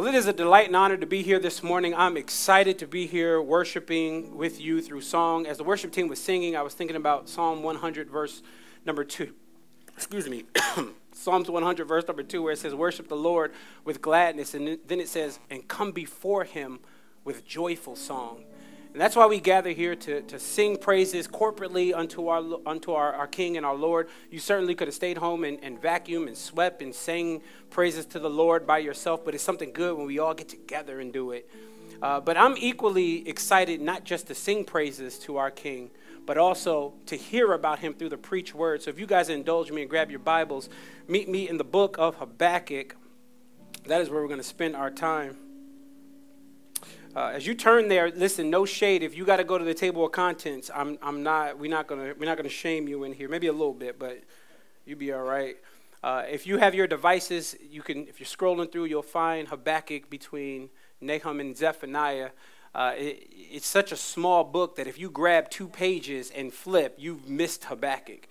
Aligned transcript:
Well, 0.00 0.08
it 0.08 0.14
is 0.14 0.26
a 0.26 0.32
delight 0.32 0.68
and 0.68 0.76
honor 0.76 0.96
to 0.96 1.04
be 1.04 1.20
here 1.20 1.38
this 1.38 1.62
morning. 1.62 1.94
I'm 1.94 2.16
excited 2.16 2.78
to 2.78 2.86
be 2.86 3.06
here 3.06 3.42
worshiping 3.42 4.34
with 4.34 4.58
you 4.58 4.80
through 4.80 5.02
song. 5.02 5.46
As 5.46 5.58
the 5.58 5.62
worship 5.62 5.92
team 5.92 6.08
was 6.08 6.18
singing, 6.18 6.56
I 6.56 6.62
was 6.62 6.72
thinking 6.72 6.96
about 6.96 7.28
Psalm 7.28 7.62
100, 7.62 8.08
verse 8.08 8.42
number 8.86 9.04
2. 9.04 9.34
Excuse 9.94 10.26
me. 10.26 10.44
Psalms 11.12 11.50
100, 11.50 11.84
verse 11.84 12.08
number 12.08 12.22
2, 12.22 12.42
where 12.42 12.54
it 12.54 12.58
says, 12.58 12.74
Worship 12.74 13.08
the 13.08 13.14
Lord 13.14 13.52
with 13.84 14.00
gladness. 14.00 14.54
And 14.54 14.78
then 14.86 15.00
it 15.00 15.08
says, 15.10 15.38
And 15.50 15.68
come 15.68 15.92
before 15.92 16.44
him 16.44 16.80
with 17.22 17.44
joyful 17.44 17.94
song. 17.94 18.44
And 18.92 19.00
that's 19.00 19.14
why 19.14 19.26
we 19.26 19.38
gather 19.38 19.70
here 19.70 19.94
to, 19.94 20.22
to 20.22 20.38
sing 20.40 20.76
praises 20.76 21.28
corporately 21.28 21.94
unto 21.94 22.26
our 22.26 22.42
unto 22.66 22.92
our, 22.92 23.12
our 23.12 23.28
King 23.28 23.56
and 23.56 23.64
our 23.64 23.76
Lord. 23.76 24.08
You 24.30 24.40
certainly 24.40 24.74
could 24.74 24.88
have 24.88 24.94
stayed 24.94 25.18
home 25.18 25.44
and, 25.44 25.62
and 25.62 25.80
vacuumed 25.80 26.26
and 26.26 26.36
swept 26.36 26.82
and 26.82 26.92
sang 26.92 27.42
praises 27.70 28.04
to 28.06 28.18
the 28.18 28.30
Lord 28.30 28.66
by 28.66 28.78
yourself, 28.78 29.24
but 29.24 29.34
it's 29.34 29.44
something 29.44 29.72
good 29.72 29.96
when 29.96 30.06
we 30.06 30.18
all 30.18 30.34
get 30.34 30.48
together 30.48 30.98
and 30.98 31.12
do 31.12 31.30
it. 31.30 31.48
Uh, 32.02 32.18
but 32.18 32.36
I'm 32.36 32.56
equally 32.56 33.28
excited 33.28 33.80
not 33.80 34.04
just 34.04 34.26
to 34.28 34.34
sing 34.34 34.64
praises 34.64 35.18
to 35.20 35.36
our 35.36 35.50
King, 35.50 35.90
but 36.26 36.36
also 36.36 36.94
to 37.06 37.16
hear 37.16 37.52
about 37.52 37.78
him 37.78 37.94
through 37.94 38.08
the 38.08 38.18
preach 38.18 38.54
word. 38.54 38.82
So 38.82 38.90
if 38.90 38.98
you 38.98 39.06
guys 39.06 39.28
indulge 39.28 39.70
me 39.70 39.82
and 39.82 39.90
grab 39.90 40.10
your 40.10 40.18
Bibles, 40.18 40.68
meet 41.06 41.28
me 41.28 41.48
in 41.48 41.58
the 41.58 41.64
book 41.64 41.96
of 41.98 42.16
Habakkuk. 42.16 42.96
That 43.86 44.00
is 44.00 44.10
where 44.10 44.20
we're 44.20 44.28
going 44.28 44.40
to 44.40 44.44
spend 44.44 44.74
our 44.74 44.90
time. 44.90 45.36
Uh, 47.14 47.32
as 47.34 47.44
you 47.44 47.54
turn 47.54 47.88
there, 47.88 48.10
listen, 48.12 48.50
no 48.50 48.64
shade. 48.64 49.02
If 49.02 49.16
you 49.16 49.24
got 49.24 49.36
to 49.36 49.44
go 49.44 49.58
to 49.58 49.64
the 49.64 49.74
table 49.74 50.06
of 50.06 50.12
contents, 50.12 50.70
I'm, 50.72 50.96
I'm 51.02 51.24
not. 51.24 51.58
We're 51.58 51.70
not 51.70 51.88
gonna. 51.88 52.14
We're 52.16 52.26
not 52.26 52.36
gonna 52.36 52.48
shame 52.48 52.86
you 52.86 53.02
in 53.02 53.12
here. 53.12 53.28
Maybe 53.28 53.48
a 53.48 53.52
little 53.52 53.74
bit, 53.74 53.98
but 53.98 54.22
you'll 54.86 54.98
be 54.98 55.12
all 55.12 55.24
right. 55.24 55.56
Uh, 56.04 56.22
if 56.30 56.46
you 56.46 56.58
have 56.58 56.72
your 56.72 56.86
devices, 56.86 57.56
you 57.68 57.82
can. 57.82 58.06
If 58.06 58.20
you're 58.20 58.28
scrolling 58.28 58.70
through, 58.70 58.84
you'll 58.84 59.02
find 59.02 59.48
Habakkuk 59.48 60.08
between 60.08 60.70
Nahum 61.00 61.40
and 61.40 61.56
Zephaniah. 61.56 62.30
Uh, 62.72 62.92
it, 62.96 63.28
it's 63.32 63.66
such 63.66 63.90
a 63.90 63.96
small 63.96 64.44
book 64.44 64.76
that 64.76 64.86
if 64.86 64.96
you 64.96 65.10
grab 65.10 65.50
two 65.50 65.66
pages 65.66 66.30
and 66.30 66.52
flip, 66.52 66.94
you've 66.96 67.28
missed 67.28 67.64
Habakkuk. 67.64 68.28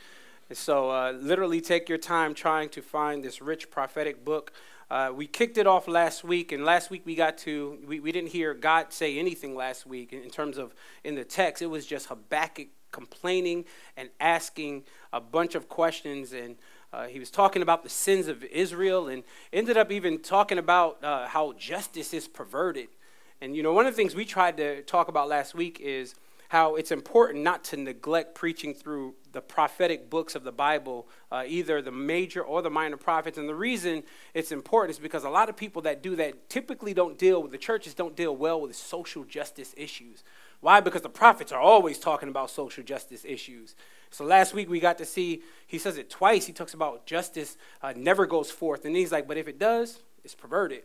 And 0.48 0.58
so, 0.58 0.90
uh, 0.90 1.12
literally, 1.12 1.60
take 1.60 1.90
your 1.90 1.98
time 1.98 2.34
trying 2.34 2.70
to 2.70 2.82
find 2.82 3.26
this 3.26 3.42
rich 3.42 3.70
prophetic 3.70 4.24
book. 4.24 4.54
Uh, 4.92 5.12
we 5.16 5.28
kicked 5.28 5.58
it 5.60 5.68
off 5.68 5.88
last 5.88 6.24
week, 6.24 6.52
and 6.52 6.66
last 6.66 6.90
week 6.90 7.04
we 7.06 7.14
got 7.14 7.38
to, 7.38 7.78
we, 7.86 8.00
we 8.00 8.12
didn't 8.12 8.32
hear 8.32 8.56
God 8.56 8.92
say 8.92 9.20
anything 9.20 9.56
last 9.56 9.86
week 9.86 10.12
in, 10.14 10.24
in 10.24 10.32
terms 10.32 10.58
of 10.58 10.74
in 11.04 11.14
the 11.14 11.24
text. 11.24 11.62
It 11.62 11.68
was 11.68 11.86
just 11.86 12.08
Habakkuk 12.08 12.70
complaining 12.92 13.66
and 13.96 14.10
asking 14.20 14.84
a 15.14 15.22
bunch 15.22 15.54
of 15.54 15.70
questions. 15.70 16.34
And 16.34 16.56
uh, 16.92 17.06
he 17.06 17.20
was 17.20 17.30
talking 17.30 17.62
about 17.62 17.84
the 17.84 17.90
sins 17.90 18.28
of 18.28 18.44
Israel 18.46 19.08
and 19.08 19.24
ended 19.54 19.78
up 19.78 19.92
even 19.92 20.20
talking 20.20 20.58
about 20.58 21.04
uh, 21.04 21.28
how 21.28 21.54
justice 21.54 22.12
is 22.12 22.28
perverted. 22.28 22.88
And, 23.42 23.56
you 23.56 23.62
know, 23.62 23.74
one 23.74 23.86
of 23.86 23.94
the 23.94 23.98
things 23.98 24.16
we 24.16 24.26
tried 24.26 24.58
to 24.58 24.82
talk 24.82 25.08
about 25.08 25.28
last 25.30 25.54
week 25.54 25.80
is 25.80 26.16
how 26.50 26.76
it's 26.76 26.92
important 26.92 27.44
not 27.44 27.64
to 27.66 27.78
neglect 27.78 28.34
preaching 28.34 28.74
through 28.74 29.14
the 29.32 29.42
prophetic 29.42 30.10
books 30.10 30.36
of 30.36 30.44
the 30.44 30.52
Bible, 30.52 31.08
uh, 31.32 31.44
either 31.48 31.82
the 31.82 31.92
major 31.92 32.42
or 32.42 32.62
the 32.62 32.70
minor 32.70 32.98
prophets. 32.98 33.38
And 33.38 33.48
the 33.48 33.56
reason 33.56 34.04
it's 34.34 34.52
important 34.52 34.92
is 34.92 35.00
because 35.00 35.24
a 35.24 35.30
lot 35.30 35.50
of 35.50 35.56
people 35.56 35.82
that 35.84 36.02
do 36.02 36.16
that 36.16 36.50
typically 36.50 36.94
don't 36.94 37.18
deal 37.18 37.42
with, 37.42 37.52
the 37.52 37.58
churches 37.58 37.94
don't 37.94 38.16
deal 38.16 38.36
well 38.36 38.62
with 38.62 38.76
social 38.76 39.24
justice 39.24 39.74
issues. 39.78 40.24
Why? 40.62 40.82
Because 40.82 41.02
the 41.02 41.10
prophets 41.10 41.52
are 41.52 41.62
always 41.62 42.00
talking 42.00 42.30
about 42.30 42.50
social 42.50 42.84
justice 42.84 43.24
issues. 43.26 43.76
So 44.12 44.26
last 44.26 44.54
week 44.54 44.70
we 44.70 44.80
got 44.80 44.98
to 44.98 45.06
see, 45.06 45.44
he 45.66 45.78
says 45.78 45.98
it 45.98 46.10
twice. 46.10 46.46
He 46.46 46.54
talks 46.54 46.74
about 46.74 47.06
justice 47.06 47.58
uh, 47.82 47.94
never 47.96 48.26
goes 48.26 48.52
forth. 48.52 48.86
And 48.86 48.96
he's 48.96 49.12
like, 49.12 49.28
but 49.28 49.38
if 49.38 49.48
it 49.48 49.60
does, 49.60 50.00
it's 50.24 50.36
perverted. 50.36 50.84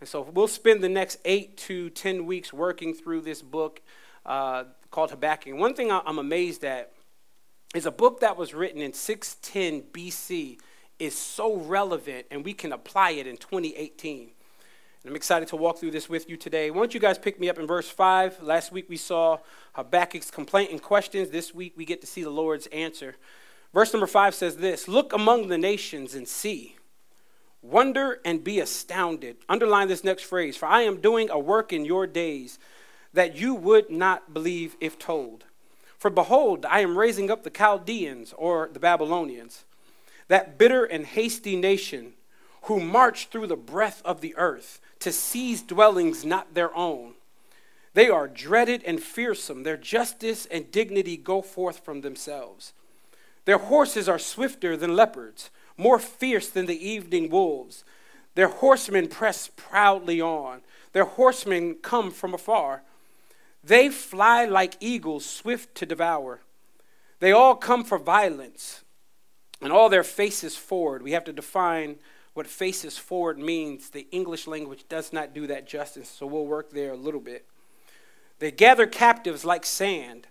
And 0.00 0.08
so 0.08 0.20
we'll 0.20 0.48
spend 0.48 0.82
the 0.82 0.88
next 0.88 1.18
eight 1.24 1.56
to 1.58 1.88
10 1.90 2.26
weeks 2.26 2.52
working 2.52 2.92
through 2.92 3.22
this 3.22 3.40
book 3.40 3.80
uh, 4.26 4.64
called 4.90 5.10
Habakkuk. 5.10 5.54
One 5.54 5.74
thing 5.74 5.90
I'm 5.90 6.18
amazed 6.18 6.64
at 6.64 6.92
is 7.74 7.86
a 7.86 7.90
book 7.90 8.20
that 8.20 8.36
was 8.36 8.54
written 8.54 8.80
in 8.80 8.92
610 8.92 9.90
BC 9.92 10.58
is 10.98 11.16
so 11.16 11.56
relevant 11.56 12.26
and 12.30 12.44
we 12.44 12.54
can 12.54 12.72
apply 12.72 13.10
it 13.10 13.26
in 13.26 13.36
2018. 13.36 14.20
And 14.20 15.10
I'm 15.10 15.16
excited 15.16 15.48
to 15.48 15.56
walk 15.56 15.78
through 15.78 15.90
this 15.90 16.08
with 16.08 16.30
you 16.30 16.36
today. 16.36 16.70
Why 16.70 16.78
don't 16.78 16.94
you 16.94 17.00
guys 17.00 17.18
pick 17.18 17.38
me 17.38 17.50
up 17.50 17.58
in 17.58 17.66
verse 17.66 17.88
5? 17.88 18.42
Last 18.42 18.72
week 18.72 18.88
we 18.88 18.96
saw 18.96 19.38
Habakkuk's 19.74 20.30
complaint 20.30 20.70
and 20.70 20.80
questions. 20.80 21.30
This 21.30 21.52
week 21.52 21.74
we 21.76 21.84
get 21.84 22.00
to 22.00 22.06
see 22.06 22.22
the 22.22 22.30
Lord's 22.30 22.68
answer. 22.68 23.16
Verse 23.74 23.92
number 23.92 24.06
5 24.06 24.34
says 24.34 24.56
this 24.58 24.86
Look 24.86 25.12
among 25.12 25.48
the 25.48 25.58
nations 25.58 26.14
and 26.14 26.28
see. 26.28 26.76
Wonder 27.60 28.20
and 28.24 28.44
be 28.44 28.60
astounded. 28.60 29.38
Underline 29.48 29.88
this 29.88 30.04
next 30.04 30.22
phrase 30.22 30.56
For 30.56 30.66
I 30.66 30.82
am 30.82 31.00
doing 31.00 31.28
a 31.28 31.38
work 31.38 31.72
in 31.72 31.84
your 31.84 32.06
days 32.06 32.58
that 33.12 33.36
you 33.36 33.54
would 33.54 33.90
not 33.90 34.32
believe 34.32 34.76
if 34.80 34.98
told. 34.98 35.44
For 36.04 36.10
behold, 36.10 36.66
I 36.66 36.80
am 36.80 36.98
raising 36.98 37.30
up 37.30 37.44
the 37.44 37.50
Chaldeans, 37.50 38.34
or 38.36 38.68
the 38.70 38.78
Babylonians, 38.78 39.64
that 40.28 40.58
bitter 40.58 40.84
and 40.84 41.06
hasty 41.06 41.56
nation 41.56 42.12
who 42.64 42.78
march 42.78 43.28
through 43.28 43.46
the 43.46 43.56
breadth 43.56 44.02
of 44.04 44.20
the 44.20 44.36
earth 44.36 44.82
to 44.98 45.10
seize 45.10 45.62
dwellings 45.62 46.22
not 46.22 46.52
their 46.52 46.76
own. 46.76 47.14
They 47.94 48.10
are 48.10 48.28
dreaded 48.28 48.84
and 48.84 49.02
fearsome. 49.02 49.62
Their 49.62 49.78
justice 49.78 50.44
and 50.44 50.70
dignity 50.70 51.16
go 51.16 51.40
forth 51.40 51.82
from 51.82 52.02
themselves. 52.02 52.74
Their 53.46 53.56
horses 53.56 54.06
are 54.06 54.18
swifter 54.18 54.76
than 54.76 54.94
leopards, 54.94 55.48
more 55.78 55.98
fierce 55.98 56.50
than 56.50 56.66
the 56.66 56.86
evening 56.86 57.30
wolves. 57.30 57.82
Their 58.34 58.48
horsemen 58.48 59.08
press 59.08 59.48
proudly 59.56 60.20
on. 60.20 60.60
Their 60.92 61.06
horsemen 61.06 61.76
come 61.76 62.10
from 62.10 62.34
afar. 62.34 62.82
They 63.64 63.88
fly 63.88 64.44
like 64.44 64.76
eagles, 64.80 65.24
swift 65.24 65.74
to 65.76 65.86
devour. 65.86 66.40
They 67.20 67.32
all 67.32 67.54
come 67.54 67.84
for 67.84 67.98
violence, 67.98 68.84
and 69.62 69.72
all 69.72 69.88
their 69.88 70.04
faces 70.04 70.56
forward. 70.56 71.02
We 71.02 71.12
have 71.12 71.24
to 71.24 71.32
define 71.32 71.96
what 72.34 72.46
faces 72.46 72.98
forward 72.98 73.38
means. 73.38 73.90
The 73.90 74.06
English 74.10 74.46
language 74.46 74.84
does 74.88 75.12
not 75.12 75.32
do 75.32 75.46
that 75.46 75.66
justice, 75.66 76.10
so 76.10 76.26
we'll 76.26 76.44
work 76.44 76.70
there 76.70 76.92
a 76.92 76.96
little 76.96 77.20
bit. 77.20 77.46
They 78.38 78.50
gather 78.50 78.86
captives 78.86 79.44
like 79.44 79.64
sand. 79.64 80.26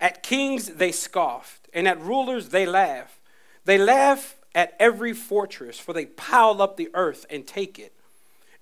At 0.00 0.22
kings 0.22 0.66
they 0.66 0.92
scoffed, 0.92 1.68
and 1.72 1.88
at 1.88 2.00
rulers 2.00 2.50
they 2.50 2.66
laugh. 2.66 3.18
They 3.64 3.78
laugh 3.78 4.36
at 4.54 4.74
every 4.78 5.14
fortress, 5.14 5.78
for 5.78 5.94
they 5.94 6.04
pile 6.04 6.60
up 6.60 6.76
the 6.76 6.90
earth 6.92 7.24
and 7.30 7.46
take 7.46 7.78
it. 7.78 7.94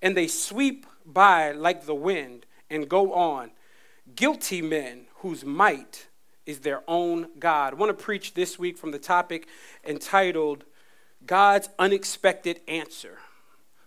And 0.01 0.15
they 0.15 0.27
sweep 0.27 0.85
by 1.05 1.51
like 1.51 1.85
the 1.85 1.95
wind 1.95 2.45
and 2.69 2.87
go 2.87 3.11
on 3.13 3.51
guilty 4.15 4.61
men 4.61 5.05
whose 5.17 5.43
might 5.45 6.07
is 6.45 6.59
their 6.59 6.83
own 6.87 7.27
God. 7.39 7.73
I 7.73 7.75
want 7.77 7.97
to 7.97 8.03
preach 8.03 8.33
this 8.33 8.59
week 8.59 8.77
from 8.77 8.91
the 8.91 8.99
topic 8.99 9.47
entitled 9.85 10.65
God's 11.25 11.69
Unexpected 11.79 12.61
Answer. 12.67 13.17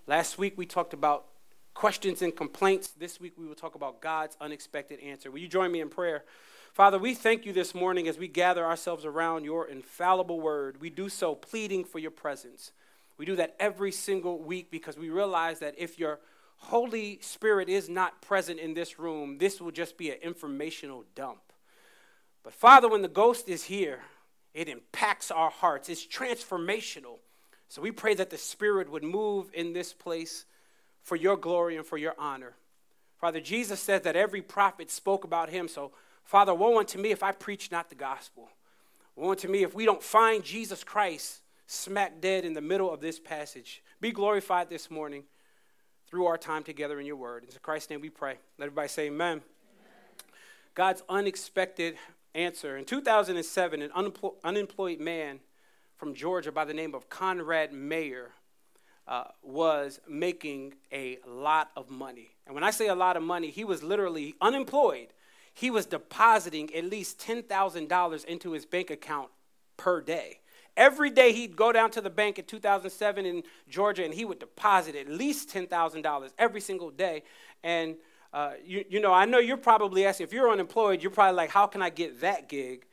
Last 0.06 0.38
week 0.38 0.54
we 0.56 0.66
talked 0.66 0.94
about 0.94 1.26
questions 1.74 2.22
and 2.22 2.34
complaints. 2.34 2.88
This 2.88 3.20
week 3.20 3.34
we 3.36 3.46
will 3.46 3.54
talk 3.54 3.74
about 3.74 4.00
God's 4.00 4.36
unexpected 4.40 5.00
answer. 5.00 5.30
Will 5.30 5.40
you 5.40 5.48
join 5.48 5.70
me 5.70 5.80
in 5.80 5.90
prayer? 5.90 6.24
Father, 6.72 6.98
we 6.98 7.14
thank 7.14 7.44
you 7.44 7.52
this 7.52 7.74
morning 7.74 8.08
as 8.08 8.18
we 8.18 8.28
gather 8.28 8.64
ourselves 8.64 9.04
around 9.04 9.44
your 9.44 9.66
infallible 9.66 10.40
word. 10.40 10.80
We 10.80 10.90
do 10.90 11.08
so 11.08 11.34
pleading 11.34 11.84
for 11.84 11.98
your 11.98 12.10
presence. 12.10 12.72
We 13.18 13.26
do 13.26 13.36
that 13.36 13.56
every 13.58 13.92
single 13.92 14.38
week 14.38 14.70
because 14.70 14.96
we 14.96 15.10
realize 15.10 15.58
that 15.60 15.74
if 15.78 15.98
you're 15.98 16.18
Holy 16.56 17.18
Spirit 17.22 17.68
is 17.68 17.88
not 17.88 18.22
present 18.22 18.58
in 18.58 18.74
this 18.74 18.98
room, 18.98 19.38
this 19.38 19.60
will 19.60 19.70
just 19.70 19.96
be 19.96 20.10
an 20.10 20.18
informational 20.22 21.04
dump. 21.14 21.40
But 22.42 22.54
Father, 22.54 22.88
when 22.88 23.02
the 23.02 23.08
ghost 23.08 23.48
is 23.48 23.64
here, 23.64 24.00
it 24.54 24.68
impacts 24.68 25.30
our 25.30 25.50
hearts. 25.50 25.88
It's 25.88 26.06
transformational. 26.06 27.18
So 27.68 27.82
we 27.82 27.90
pray 27.90 28.14
that 28.14 28.30
the 28.30 28.38
Spirit 28.38 28.90
would 28.90 29.02
move 29.02 29.50
in 29.52 29.72
this 29.72 29.92
place 29.92 30.44
for 31.02 31.16
your 31.16 31.36
glory 31.36 31.76
and 31.76 31.84
for 31.84 31.98
your 31.98 32.14
honor. 32.18 32.54
Father, 33.20 33.40
Jesus 33.40 33.80
said 33.80 34.04
that 34.04 34.16
every 34.16 34.42
prophet 34.42 34.90
spoke 34.90 35.24
about 35.24 35.50
him. 35.50 35.68
So, 35.68 35.92
Father, 36.24 36.54
woe 36.54 36.78
unto 36.78 36.98
me 36.98 37.10
if 37.10 37.22
I 37.22 37.32
preach 37.32 37.70
not 37.70 37.88
the 37.88 37.94
gospel. 37.94 38.48
Woe 39.14 39.30
unto 39.30 39.48
me 39.48 39.62
if 39.62 39.74
we 39.74 39.84
don't 39.84 40.02
find 40.02 40.44
Jesus 40.44 40.84
Christ 40.84 41.40
smack 41.66 42.20
dead 42.20 42.44
in 42.44 42.52
the 42.52 42.60
middle 42.60 42.92
of 42.92 43.00
this 43.00 43.18
passage. 43.18 43.82
Be 44.00 44.12
glorified 44.12 44.68
this 44.68 44.90
morning 44.90 45.24
through 46.08 46.26
our 46.26 46.38
time 46.38 46.62
together 46.62 47.00
in 47.00 47.06
your 47.06 47.16
word. 47.16 47.44
In 47.44 47.50
Christ's 47.62 47.90
name 47.90 48.00
we 48.00 48.10
pray. 48.10 48.36
Let 48.58 48.66
everybody 48.66 48.88
say 48.88 49.06
amen. 49.06 49.38
amen. 49.38 49.42
God's 50.74 51.02
unexpected 51.08 51.96
answer. 52.34 52.76
In 52.76 52.84
2007, 52.84 53.82
an 53.82 53.90
unempl- 53.90 54.34
unemployed 54.44 55.00
man 55.00 55.40
from 55.96 56.14
Georgia 56.14 56.52
by 56.52 56.64
the 56.64 56.74
name 56.74 56.94
of 56.94 57.08
Conrad 57.08 57.72
Mayer 57.72 58.32
uh, 59.08 59.24
was 59.42 60.00
making 60.08 60.74
a 60.92 61.18
lot 61.26 61.70
of 61.76 61.90
money. 61.90 62.30
And 62.46 62.54
when 62.54 62.64
I 62.64 62.70
say 62.70 62.88
a 62.88 62.94
lot 62.94 63.16
of 63.16 63.22
money, 63.22 63.50
he 63.50 63.64
was 63.64 63.82
literally 63.82 64.34
unemployed. 64.40 65.08
He 65.54 65.70
was 65.70 65.86
depositing 65.86 66.74
at 66.74 66.84
least 66.84 67.18
$10,000 67.18 68.24
into 68.26 68.52
his 68.52 68.66
bank 68.66 68.90
account 68.90 69.30
per 69.76 70.00
day. 70.00 70.40
Every 70.76 71.10
day 71.10 71.32
he'd 71.32 71.56
go 71.56 71.72
down 71.72 71.90
to 71.92 72.00
the 72.00 72.10
bank 72.10 72.38
in 72.38 72.44
2007 72.44 73.24
in 73.24 73.42
Georgia 73.68 74.04
and 74.04 74.12
he 74.12 74.24
would 74.24 74.38
deposit 74.38 74.94
at 74.94 75.08
least 75.08 75.48
$10,000 75.48 76.30
every 76.38 76.60
single 76.60 76.90
day. 76.90 77.22
And, 77.64 77.96
uh, 78.32 78.52
you, 78.64 78.84
you 78.88 79.00
know, 79.00 79.12
I 79.12 79.24
know 79.24 79.38
you're 79.38 79.56
probably 79.56 80.04
asking, 80.04 80.24
if 80.24 80.32
you're 80.32 80.50
unemployed, 80.50 81.02
you're 81.02 81.10
probably 81.10 81.36
like, 81.36 81.50
how 81.50 81.66
can 81.66 81.80
I 81.80 81.88
get 81.88 82.20
that 82.20 82.48
gig? 82.48 82.84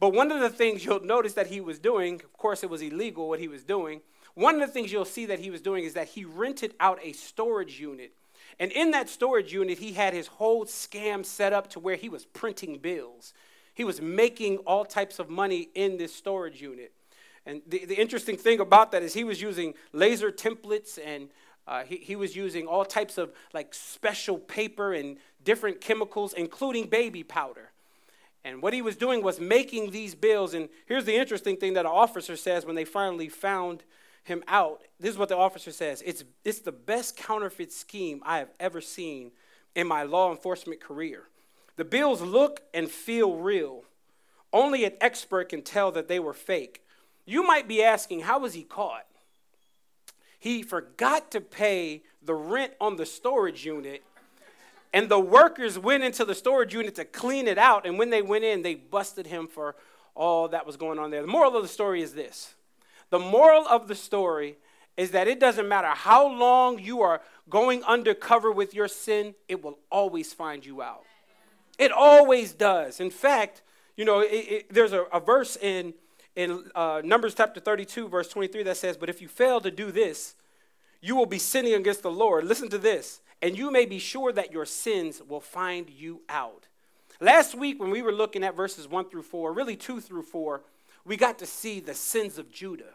But 0.00 0.12
one 0.12 0.30
of 0.30 0.40
the 0.40 0.50
things 0.50 0.84
you'll 0.84 1.04
notice 1.04 1.32
that 1.34 1.48
he 1.48 1.60
was 1.60 1.80
doing, 1.80 2.16
of 2.16 2.32
course, 2.34 2.62
it 2.62 2.70
was 2.70 2.82
illegal 2.82 3.28
what 3.28 3.40
he 3.40 3.48
was 3.48 3.64
doing. 3.64 4.00
One 4.34 4.60
of 4.60 4.68
the 4.68 4.72
things 4.72 4.92
you'll 4.92 5.04
see 5.04 5.26
that 5.26 5.40
he 5.40 5.50
was 5.50 5.60
doing 5.60 5.82
is 5.82 5.94
that 5.94 6.08
he 6.08 6.24
rented 6.24 6.74
out 6.78 7.00
a 7.02 7.12
storage 7.12 7.80
unit. 7.80 8.12
And 8.60 8.70
in 8.70 8.92
that 8.92 9.08
storage 9.08 9.52
unit, 9.52 9.78
he 9.78 9.92
had 9.92 10.14
his 10.14 10.28
whole 10.28 10.64
scam 10.64 11.24
set 11.24 11.52
up 11.52 11.68
to 11.70 11.80
where 11.80 11.96
he 11.96 12.08
was 12.08 12.24
printing 12.24 12.78
bills. 12.78 13.34
He 13.74 13.82
was 13.84 14.00
making 14.00 14.58
all 14.58 14.84
types 14.84 15.18
of 15.18 15.28
money 15.28 15.70
in 15.74 15.96
this 15.96 16.14
storage 16.14 16.62
unit. 16.62 16.92
And 17.46 17.62
the, 17.66 17.84
the 17.84 17.94
interesting 17.94 18.36
thing 18.36 18.60
about 18.60 18.92
that 18.92 19.02
is 19.02 19.14
he 19.14 19.24
was 19.24 19.40
using 19.40 19.74
laser 19.92 20.30
templates 20.30 20.98
and 21.02 21.28
uh, 21.66 21.84
he, 21.84 21.96
he 21.96 22.16
was 22.16 22.34
using 22.34 22.66
all 22.66 22.84
types 22.84 23.18
of 23.18 23.32
like 23.52 23.74
special 23.74 24.38
paper 24.38 24.92
and 24.92 25.18
different 25.44 25.80
chemicals, 25.80 26.32
including 26.32 26.86
baby 26.86 27.22
powder. 27.22 27.70
And 28.44 28.62
what 28.62 28.72
he 28.72 28.82
was 28.82 28.96
doing 28.96 29.22
was 29.22 29.40
making 29.40 29.90
these 29.90 30.14
bills. 30.14 30.54
And 30.54 30.68
here's 30.86 31.04
the 31.04 31.16
interesting 31.16 31.56
thing 31.56 31.74
that 31.74 31.84
an 31.84 31.92
officer 31.92 32.36
says 32.36 32.64
when 32.64 32.76
they 32.76 32.84
finally 32.84 33.28
found 33.28 33.82
him 34.24 34.42
out. 34.48 34.82
This 35.00 35.10
is 35.10 35.18
what 35.18 35.28
the 35.28 35.36
officer 35.36 35.72
says 35.72 36.02
it's, 36.02 36.24
it's 36.44 36.60
the 36.60 36.72
best 36.72 37.16
counterfeit 37.16 37.72
scheme 37.72 38.22
I 38.24 38.38
have 38.38 38.50
ever 38.60 38.80
seen 38.80 39.32
in 39.74 39.86
my 39.86 40.02
law 40.02 40.30
enforcement 40.30 40.80
career. 40.80 41.24
The 41.76 41.84
bills 41.84 42.20
look 42.20 42.62
and 42.72 42.90
feel 42.90 43.36
real. 43.36 43.84
Only 44.52 44.84
an 44.84 44.94
expert 45.00 45.50
can 45.50 45.62
tell 45.62 45.92
that 45.92 46.08
they 46.08 46.18
were 46.18 46.32
fake. 46.32 46.82
You 47.28 47.46
might 47.46 47.68
be 47.68 47.82
asking, 47.82 48.20
how 48.20 48.38
was 48.38 48.54
he 48.54 48.62
caught? 48.62 49.04
He 50.38 50.62
forgot 50.62 51.30
to 51.32 51.42
pay 51.42 52.00
the 52.22 52.32
rent 52.32 52.72
on 52.80 52.96
the 52.96 53.04
storage 53.04 53.66
unit, 53.66 54.02
and 54.94 55.10
the 55.10 55.20
workers 55.20 55.78
went 55.78 56.02
into 56.02 56.24
the 56.24 56.34
storage 56.34 56.72
unit 56.72 56.94
to 56.94 57.04
clean 57.04 57.46
it 57.46 57.58
out. 57.58 57.84
And 57.84 57.98
when 57.98 58.08
they 58.08 58.22
went 58.22 58.44
in, 58.44 58.62
they 58.62 58.76
busted 58.76 59.26
him 59.26 59.46
for 59.46 59.76
all 60.14 60.48
that 60.48 60.64
was 60.64 60.78
going 60.78 60.98
on 60.98 61.10
there. 61.10 61.20
The 61.20 61.28
moral 61.28 61.54
of 61.54 61.62
the 61.62 61.68
story 61.68 62.00
is 62.00 62.14
this 62.14 62.54
the 63.10 63.18
moral 63.18 63.68
of 63.68 63.88
the 63.88 63.94
story 63.94 64.56
is 64.96 65.10
that 65.10 65.28
it 65.28 65.38
doesn't 65.38 65.68
matter 65.68 65.88
how 65.88 66.26
long 66.26 66.78
you 66.78 67.02
are 67.02 67.20
going 67.50 67.84
undercover 67.84 68.50
with 68.50 68.72
your 68.72 68.88
sin, 68.88 69.34
it 69.48 69.62
will 69.62 69.78
always 69.92 70.32
find 70.32 70.64
you 70.64 70.80
out. 70.80 71.04
It 71.78 71.92
always 71.92 72.54
does. 72.54 73.00
In 73.00 73.10
fact, 73.10 73.60
you 73.98 74.06
know, 74.06 74.20
it, 74.20 74.26
it, 74.32 74.72
there's 74.72 74.94
a, 74.94 75.02
a 75.12 75.20
verse 75.20 75.56
in 75.56 75.92
in 76.38 76.62
uh, 76.76 77.02
Numbers 77.04 77.34
chapter 77.34 77.58
32, 77.58 78.08
verse 78.08 78.28
23, 78.28 78.62
that 78.62 78.76
says, 78.76 78.96
But 78.96 79.10
if 79.10 79.20
you 79.20 79.26
fail 79.26 79.60
to 79.60 79.72
do 79.72 79.90
this, 79.90 80.36
you 81.00 81.16
will 81.16 81.26
be 81.26 81.38
sinning 81.38 81.74
against 81.74 82.04
the 82.04 82.12
Lord. 82.12 82.44
Listen 82.44 82.68
to 82.68 82.78
this. 82.78 83.20
And 83.42 83.58
you 83.58 83.72
may 83.72 83.86
be 83.86 83.98
sure 83.98 84.32
that 84.32 84.52
your 84.52 84.64
sins 84.64 85.20
will 85.28 85.40
find 85.40 85.90
you 85.90 86.20
out. 86.28 86.68
Last 87.20 87.56
week, 87.56 87.80
when 87.80 87.90
we 87.90 88.02
were 88.02 88.12
looking 88.12 88.44
at 88.44 88.54
verses 88.54 88.86
1 88.86 89.10
through 89.10 89.22
4, 89.22 89.52
really 89.52 89.74
2 89.74 90.00
through 90.00 90.22
4, 90.22 90.62
we 91.04 91.16
got 91.16 91.40
to 91.40 91.46
see 91.46 91.80
the 91.80 91.94
sins 91.94 92.38
of 92.38 92.52
Judah 92.52 92.94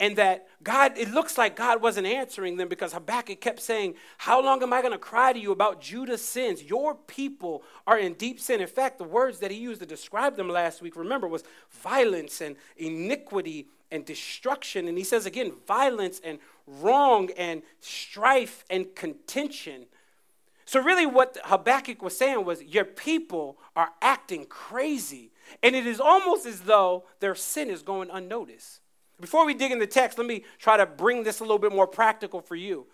and 0.00 0.16
that 0.16 0.48
God, 0.62 0.96
it 0.96 1.10
looks 1.10 1.38
like 1.38 1.54
God 1.54 1.80
wasn't 1.80 2.06
answering 2.06 2.56
them 2.56 2.68
because 2.68 2.92
Habakkuk 2.92 3.40
kept 3.40 3.60
saying, 3.60 3.94
How 4.18 4.42
long 4.42 4.62
am 4.62 4.72
I 4.72 4.80
going 4.80 4.92
to 4.92 4.98
cry 4.98 5.32
to 5.32 5.38
you 5.38 5.52
about 5.52 5.80
Judah's 5.80 6.24
sins? 6.24 6.62
Your 6.62 6.94
people 6.94 7.62
are 7.86 7.98
in 7.98 8.14
deep 8.14 8.40
sin. 8.40 8.60
In 8.60 8.66
fact, 8.66 8.98
the 8.98 9.04
words 9.04 9.38
that 9.40 9.50
he 9.50 9.58
used 9.58 9.80
to 9.80 9.86
describe 9.86 10.36
them 10.36 10.48
last 10.48 10.82
week, 10.82 10.96
remember, 10.96 11.28
was 11.28 11.44
violence 11.70 12.40
and 12.40 12.56
iniquity 12.76 13.68
and 13.90 14.04
destruction. 14.04 14.88
And 14.88 14.98
he 14.98 15.04
says 15.04 15.26
again, 15.26 15.52
violence 15.66 16.20
and 16.24 16.38
wrong 16.66 17.30
and 17.36 17.62
strife 17.80 18.64
and 18.70 18.94
contention. 18.94 19.86
So, 20.64 20.80
really, 20.80 21.06
what 21.06 21.36
Habakkuk 21.44 22.02
was 22.02 22.16
saying 22.16 22.44
was, 22.44 22.62
Your 22.62 22.84
people 22.84 23.58
are 23.76 23.90
acting 24.00 24.46
crazy. 24.46 25.30
And 25.62 25.76
it 25.76 25.86
is 25.86 26.00
almost 26.00 26.46
as 26.46 26.62
though 26.62 27.04
their 27.20 27.34
sin 27.34 27.68
is 27.68 27.82
going 27.82 28.10
unnoticed. 28.10 28.80
Before 29.22 29.46
we 29.46 29.54
dig 29.54 29.70
in 29.70 29.78
the 29.78 29.86
text, 29.86 30.18
let 30.18 30.26
me 30.26 30.42
try 30.58 30.76
to 30.76 30.84
bring 30.84 31.22
this 31.22 31.38
a 31.38 31.44
little 31.44 31.60
bit 31.60 31.70
more 31.70 31.86
practical 31.86 32.40
for 32.40 32.56
you. 32.56 32.88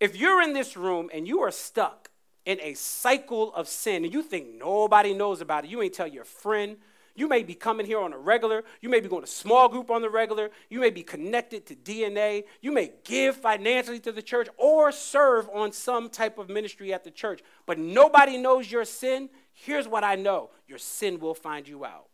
If 0.00 0.16
you're 0.16 0.40
in 0.40 0.54
this 0.54 0.78
room 0.78 1.10
and 1.12 1.28
you 1.28 1.40
are 1.40 1.50
stuck 1.50 2.10
in 2.46 2.58
a 2.62 2.72
cycle 2.72 3.54
of 3.54 3.68
sin 3.68 4.02
and 4.02 4.12
you 4.12 4.22
think 4.22 4.46
nobody 4.54 5.12
knows 5.12 5.42
about 5.42 5.66
it, 5.66 5.70
you 5.70 5.82
ain't 5.82 5.92
tell 5.92 6.06
your 6.06 6.24
friend, 6.24 6.78
you 7.14 7.28
may 7.28 7.42
be 7.42 7.54
coming 7.54 7.84
here 7.84 8.00
on 8.00 8.14
a 8.14 8.18
regular. 8.18 8.64
You 8.80 8.88
may 8.88 9.00
be 9.00 9.10
going 9.10 9.24
to 9.24 9.30
small 9.30 9.68
group 9.68 9.90
on 9.90 10.00
the 10.00 10.08
regular. 10.08 10.50
You 10.70 10.80
may 10.80 10.88
be 10.88 11.02
connected 11.02 11.66
to 11.66 11.76
DNA. 11.76 12.44
You 12.62 12.72
may 12.72 12.90
give 13.04 13.36
financially 13.36 14.00
to 14.00 14.10
the 14.10 14.22
church 14.22 14.48
or 14.56 14.90
serve 14.90 15.50
on 15.52 15.70
some 15.70 16.08
type 16.08 16.38
of 16.38 16.48
ministry 16.48 16.94
at 16.94 17.04
the 17.04 17.10
church. 17.10 17.42
But 17.66 17.78
nobody 17.78 18.38
knows 18.38 18.72
your 18.72 18.86
sin. 18.86 19.28
Here's 19.52 19.86
what 19.86 20.02
I 20.02 20.16
know 20.16 20.48
your 20.66 20.78
sin 20.78 21.20
will 21.20 21.34
find 21.34 21.68
you 21.68 21.84
out. 21.84 22.06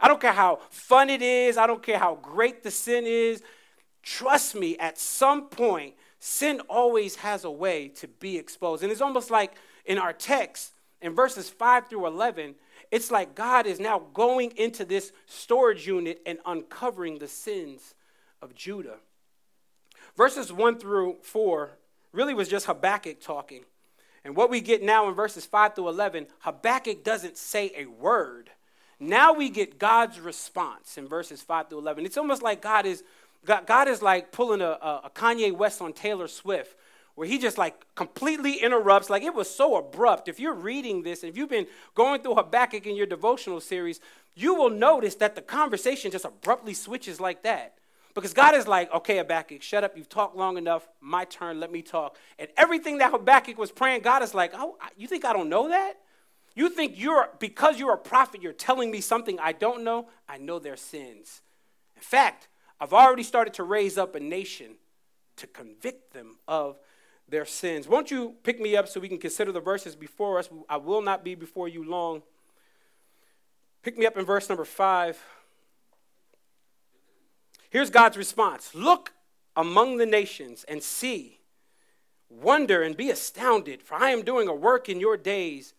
I 0.00 0.08
don't 0.08 0.20
care 0.20 0.32
how 0.32 0.60
fun 0.70 1.10
it 1.10 1.22
is, 1.22 1.58
I 1.58 1.66
don't 1.66 1.82
care 1.82 1.98
how 1.98 2.16
great 2.16 2.62
the 2.62 2.70
sin 2.70 3.04
is. 3.06 3.42
Trust 4.02 4.54
me, 4.54 4.78
at 4.78 4.98
some 4.98 5.48
point, 5.48 5.94
sin 6.18 6.60
always 6.68 7.16
has 7.16 7.44
a 7.44 7.50
way 7.50 7.88
to 7.88 8.08
be 8.08 8.38
exposed. 8.38 8.82
And 8.82 8.90
it's 8.90 9.02
almost 9.02 9.30
like 9.30 9.54
in 9.84 9.98
our 9.98 10.12
text, 10.12 10.72
in 11.02 11.14
verses 11.14 11.50
5 11.50 11.88
through 11.88 12.06
11, 12.06 12.54
it's 12.90 13.10
like 13.10 13.34
God 13.34 13.66
is 13.66 13.78
now 13.78 14.02
going 14.14 14.52
into 14.56 14.84
this 14.84 15.12
storage 15.26 15.86
unit 15.86 16.20
and 16.26 16.38
uncovering 16.46 17.18
the 17.18 17.28
sins 17.28 17.94
of 18.42 18.54
Judah. 18.54 18.96
Verses 20.16 20.52
1 20.52 20.78
through 20.78 21.16
4 21.22 21.70
really 22.12 22.34
was 22.34 22.48
just 22.48 22.66
Habakkuk 22.66 23.20
talking. 23.20 23.64
And 24.24 24.36
what 24.36 24.50
we 24.50 24.60
get 24.60 24.82
now 24.82 25.08
in 25.08 25.14
verses 25.14 25.46
5 25.46 25.74
through 25.74 25.88
11, 25.88 26.26
Habakkuk 26.40 27.04
doesn't 27.04 27.36
say 27.38 27.72
a 27.76 27.86
word. 27.86 28.50
Now 29.00 29.32
we 29.32 29.48
get 29.48 29.78
God's 29.78 30.20
response 30.20 30.98
in 30.98 31.08
verses 31.08 31.40
5 31.40 31.70
through 31.70 31.78
11. 31.78 32.04
It's 32.04 32.18
almost 32.18 32.42
like 32.42 32.60
God 32.60 32.84
is, 32.84 33.02
God, 33.46 33.66
God 33.66 33.88
is 33.88 34.02
like 34.02 34.30
pulling 34.30 34.60
a, 34.60 34.78
a 35.04 35.10
Kanye 35.14 35.56
West 35.56 35.80
on 35.80 35.94
Taylor 35.94 36.28
Swift, 36.28 36.76
where 37.14 37.26
he 37.26 37.38
just 37.38 37.56
like 37.56 37.82
completely 37.94 38.56
interrupts. 38.56 39.08
Like 39.08 39.22
it 39.22 39.34
was 39.34 39.48
so 39.48 39.76
abrupt. 39.76 40.28
If 40.28 40.38
you're 40.38 40.54
reading 40.54 41.02
this, 41.02 41.24
if 41.24 41.36
you've 41.36 41.48
been 41.48 41.66
going 41.94 42.20
through 42.20 42.34
Habakkuk 42.34 42.86
in 42.86 42.94
your 42.94 43.06
devotional 43.06 43.60
series, 43.60 44.00
you 44.34 44.54
will 44.54 44.70
notice 44.70 45.14
that 45.16 45.34
the 45.34 45.42
conversation 45.42 46.10
just 46.10 46.26
abruptly 46.26 46.74
switches 46.74 47.18
like 47.18 47.42
that. 47.42 47.78
Because 48.14 48.34
God 48.34 48.54
is 48.54 48.66
like, 48.66 48.92
okay, 48.92 49.18
Habakkuk, 49.18 49.62
shut 49.62 49.84
up. 49.84 49.96
You've 49.96 50.08
talked 50.08 50.36
long 50.36 50.58
enough. 50.58 50.88
My 51.00 51.24
turn. 51.24 51.60
Let 51.60 51.70
me 51.70 51.80
talk. 51.80 52.16
And 52.38 52.48
everything 52.56 52.98
that 52.98 53.12
Habakkuk 53.12 53.56
was 53.56 53.70
praying, 53.70 54.02
God 54.02 54.22
is 54.22 54.34
like, 54.34 54.52
oh, 54.54 54.76
you 54.96 55.06
think 55.06 55.24
I 55.24 55.32
don't 55.32 55.48
know 55.48 55.68
that? 55.68 55.94
You 56.54 56.68
think 56.68 56.94
you're, 56.96 57.28
because 57.38 57.78
you're 57.78 57.94
a 57.94 57.98
prophet, 57.98 58.42
you're 58.42 58.52
telling 58.52 58.90
me 58.90 59.00
something 59.00 59.38
I 59.38 59.52
don't 59.52 59.84
know? 59.84 60.08
I 60.28 60.38
know 60.38 60.58
their 60.58 60.76
sins. 60.76 61.42
In 61.96 62.02
fact, 62.02 62.48
I've 62.80 62.92
already 62.92 63.22
started 63.22 63.54
to 63.54 63.62
raise 63.62 63.98
up 63.98 64.14
a 64.14 64.20
nation 64.20 64.76
to 65.36 65.46
convict 65.46 66.12
them 66.12 66.38
of 66.48 66.78
their 67.28 67.44
sins. 67.44 67.86
Won't 67.86 68.10
you 68.10 68.34
pick 68.42 68.60
me 68.60 68.76
up 68.76 68.88
so 68.88 69.00
we 69.00 69.08
can 69.08 69.18
consider 69.18 69.52
the 69.52 69.60
verses 69.60 69.94
before 69.94 70.38
us? 70.38 70.48
I 70.68 70.76
will 70.76 71.02
not 71.02 71.24
be 71.24 71.34
before 71.34 71.68
you 71.68 71.88
long. 71.88 72.22
Pick 73.82 73.96
me 73.96 74.06
up 74.06 74.16
in 74.16 74.24
verse 74.24 74.48
number 74.48 74.64
five. 74.64 75.22
Here's 77.70 77.90
God's 77.90 78.16
response 78.16 78.74
Look 78.74 79.12
among 79.56 79.98
the 79.98 80.06
nations 80.06 80.64
and 80.68 80.82
see, 80.82 81.40
wonder 82.28 82.82
and 82.82 82.96
be 82.96 83.10
astounded, 83.10 83.82
for 83.82 83.94
I 83.94 84.10
am 84.10 84.22
doing 84.22 84.48
a 84.48 84.54
work 84.54 84.88
in 84.88 85.00
your 85.00 85.16
days 85.16 85.74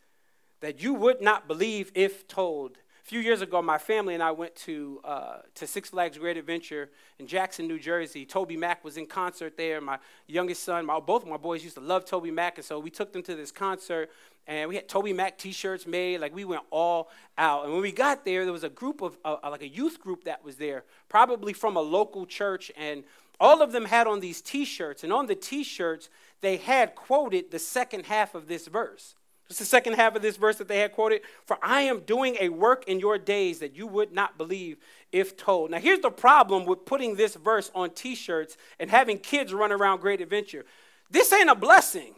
that 0.62 0.82
you 0.82 0.94
would 0.94 1.22
not 1.22 1.48
believe 1.48 1.91
if 1.94 2.27
told. 2.27 2.77
A 3.03 3.03
few 3.12 3.20
years 3.20 3.41
ago, 3.41 3.62
my 3.62 3.80
family 3.80 4.13
and 4.13 4.24
I 4.24 4.32
went 4.32 4.56
to, 4.58 5.01
uh, 5.03 5.38
to 5.56 5.68
Six 5.68 5.89
Flags 5.89 6.18
Great 6.18 6.38
Adventure 6.38 6.89
in 7.20 7.27
Jackson, 7.27 7.68
New 7.68 7.80
Jersey. 7.80 8.25
TobyMac 8.25 8.84
was 8.84 8.96
in 8.96 9.08
concert 9.08 9.58
there. 9.58 9.82
My 9.82 9.98
youngest 10.27 10.63
son, 10.63 10.86
my, 10.86 11.00
both 11.00 11.24
of 11.24 11.30
my 11.30 11.38
boys 11.38 11.63
used 11.63 11.75
to 11.75 11.82
love 11.82 12.06
TobyMac, 12.06 12.56
and 12.56 12.63
so 12.63 12.80
we 12.80 12.91
took 12.91 13.12
them 13.12 13.24
to 13.24 13.36
this 13.36 13.51
concert, 13.51 14.12
and 14.48 14.70
we 14.70 14.75
had 14.75 14.88
TobyMac 14.88 15.38
T-shirts 15.38 15.88
made. 15.88 16.22
Like 16.22 16.34
we 16.34 16.46
went 16.46 16.62
all 16.70 17.10
out. 17.38 17.65
And 17.65 17.74
when 17.74 17.82
we 17.82 17.91
got 17.91 18.24
there, 18.24 18.46
there 18.46 18.53
was 18.53 18.63
a 18.63 18.70
group 18.70 19.01
of, 19.01 19.18
uh, 19.25 19.38
like 19.50 19.63
a 19.63 19.68
youth 19.68 20.00
group 20.00 20.24
that 20.25 20.46
was 20.46 20.58
there, 20.58 20.84
probably 21.10 21.53
from 21.53 21.75
a 21.75 21.82
local 21.82 22.25
church, 22.27 22.72
and 22.77 23.03
all 23.39 23.63
of 23.63 23.72
them 23.72 23.86
had 23.86 24.06
on 24.06 24.20
these 24.20 24.41
T-shirts, 24.41 25.03
and 25.03 25.12
on 25.12 25.25
the 25.25 25.36
T-shirts 25.36 26.10
they 26.41 26.58
had 26.58 26.94
quoted 26.94 27.50
the 27.50 27.60
second 27.60 28.06
half 28.06 28.36
of 28.36 28.48
this 28.48 28.68
verse. 28.68 29.15
It's 29.51 29.60
the 29.60 29.65
second 29.65 29.96
half 29.96 30.15
of 30.15 30.22
this 30.22 30.38
verse 30.38 30.55
that 30.60 30.70
they 30.70 30.79
had 30.79 30.93
quoted. 30.93 31.24
For 31.43 31.58
I 31.62 31.81
am 31.81 32.00
doing 32.00 32.38
a 32.39 32.48
work 32.48 32.86
in 32.88 33.01
your 33.01 33.17
days 33.17 33.60
that 33.60 33.75
you 33.75 33.86
would 33.86 34.13
not 34.13 34.38
believe 34.38 34.77
if 35.12 35.36
told. 35.36 35.72
Now, 35.72 35.79
here's 35.79 36.00
the 36.00 36.10
problem 36.10 36.65
with 36.65 36.86
putting 36.86 37.17
this 37.17 37.36
verse 37.36 37.70
on 37.75 37.89
t 37.89 38.15
shirts 38.15 38.55
and 38.79 38.89
having 38.89 39.17
kids 39.17 39.53
run 39.53 39.74
around 39.74 40.00
Great 40.00 40.22
Adventure. 40.22 40.63
This 41.10 41.34
ain't 41.34 41.50
a 41.50 41.55
blessing. 41.55 42.15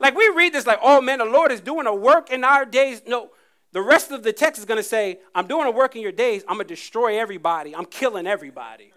Like, 0.00 0.16
we 0.16 0.28
read 0.34 0.52
this 0.52 0.66
like, 0.66 0.80
oh 0.82 1.00
man, 1.00 1.20
the 1.20 1.26
Lord 1.26 1.52
is 1.52 1.60
doing 1.60 1.86
a 1.86 1.94
work 1.94 2.28
in 2.28 2.42
our 2.42 2.64
days. 2.64 3.02
No, 3.06 3.30
the 3.70 3.80
rest 3.80 4.10
of 4.10 4.24
the 4.24 4.32
text 4.32 4.58
is 4.58 4.64
going 4.64 4.78
to 4.78 4.82
say, 4.82 5.20
I'm 5.36 5.46
doing 5.46 5.68
a 5.68 5.70
work 5.70 5.94
in 5.94 6.02
your 6.02 6.10
days. 6.10 6.42
I'm 6.48 6.56
going 6.56 6.66
to 6.66 6.74
destroy 6.74 7.20
everybody. 7.20 7.72
I'm 7.72 7.84
killing 7.84 8.26
everybody. 8.26 8.92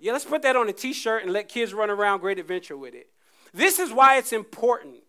Yeah, 0.00 0.12
let's 0.12 0.24
put 0.24 0.40
that 0.42 0.56
on 0.56 0.66
a 0.70 0.72
t 0.72 0.94
shirt 0.94 1.24
and 1.24 1.32
let 1.34 1.50
kids 1.50 1.74
run 1.74 1.90
around 1.90 2.20
great 2.20 2.38
adventure 2.38 2.78
with 2.78 2.94
it. 2.94 3.10
This 3.52 3.78
is 3.78 3.92
why 3.92 4.16
it's 4.16 4.32
important 4.32 5.02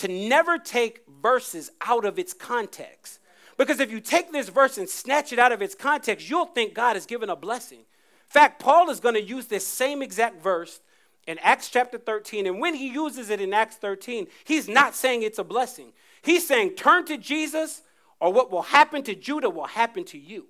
to 0.00 0.08
never 0.08 0.58
take 0.58 1.02
verses 1.22 1.70
out 1.80 2.04
of 2.04 2.18
its 2.18 2.32
context. 2.32 3.20
Because 3.56 3.80
if 3.80 3.90
you 3.90 4.00
take 4.00 4.32
this 4.32 4.48
verse 4.48 4.78
and 4.78 4.88
snatch 4.88 5.32
it 5.32 5.38
out 5.38 5.52
of 5.52 5.60
its 5.60 5.74
context, 5.74 6.30
you'll 6.30 6.46
think 6.46 6.74
God 6.74 6.96
has 6.96 7.06
given 7.06 7.28
a 7.28 7.36
blessing. 7.36 7.80
In 7.80 7.84
fact, 8.32 8.60
Paul 8.60 8.88
is 8.88 9.00
going 9.00 9.14
to 9.14 9.22
use 9.22 9.46
this 9.46 9.66
same 9.66 10.02
exact 10.02 10.42
verse 10.42 10.80
in 11.26 11.38
Acts 11.40 11.68
chapter 11.68 11.98
13. 11.98 12.46
And 12.46 12.60
when 12.60 12.74
he 12.74 12.88
uses 12.88 13.28
it 13.28 13.40
in 13.40 13.52
Acts 13.52 13.76
13, 13.76 14.26
he's 14.44 14.68
not 14.68 14.94
saying 14.94 15.22
it's 15.22 15.38
a 15.38 15.44
blessing. 15.44 15.92
He's 16.22 16.46
saying, 16.46 16.76
turn 16.76 17.04
to 17.06 17.18
Jesus 17.18 17.82
or 18.20 18.32
what 18.32 18.50
will 18.50 18.62
happen 18.62 19.02
to 19.02 19.14
Judah 19.14 19.50
will 19.50 19.66
happen 19.66 20.04
to 20.04 20.18
you. 20.18 20.46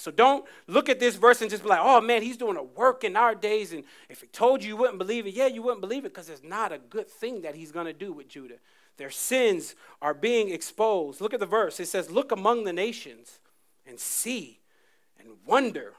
So 0.00 0.10
don't 0.10 0.44
look 0.66 0.88
at 0.88 0.98
this 0.98 1.16
verse 1.16 1.42
and 1.42 1.50
just 1.50 1.62
be 1.62 1.68
like, 1.68 1.80
oh 1.82 2.00
man, 2.00 2.22
he's 2.22 2.36
doing 2.36 2.56
a 2.56 2.62
work 2.62 3.04
in 3.04 3.16
our 3.16 3.34
days. 3.34 3.72
And 3.72 3.84
if 4.08 4.22
he 4.22 4.26
told 4.28 4.62
you 4.62 4.68
you 4.70 4.76
wouldn't 4.76 4.98
believe 4.98 5.26
it, 5.26 5.34
yeah, 5.34 5.46
you 5.46 5.62
wouldn't 5.62 5.82
believe 5.82 6.04
it 6.04 6.14
because 6.14 6.30
it's 6.30 6.42
not 6.42 6.72
a 6.72 6.78
good 6.78 7.08
thing 7.08 7.42
that 7.42 7.54
he's 7.54 7.70
going 7.70 7.86
to 7.86 7.92
do 7.92 8.12
with 8.12 8.28
Judah. 8.28 8.56
Their 8.96 9.10
sins 9.10 9.74
are 10.00 10.14
being 10.14 10.50
exposed. 10.50 11.20
Look 11.20 11.34
at 11.34 11.40
the 11.40 11.46
verse. 11.46 11.80
It 11.80 11.86
says, 11.86 12.10
Look 12.10 12.32
among 12.32 12.64
the 12.64 12.72
nations 12.72 13.40
and 13.86 14.00
see 14.00 14.60
and 15.18 15.36
wonder 15.46 15.94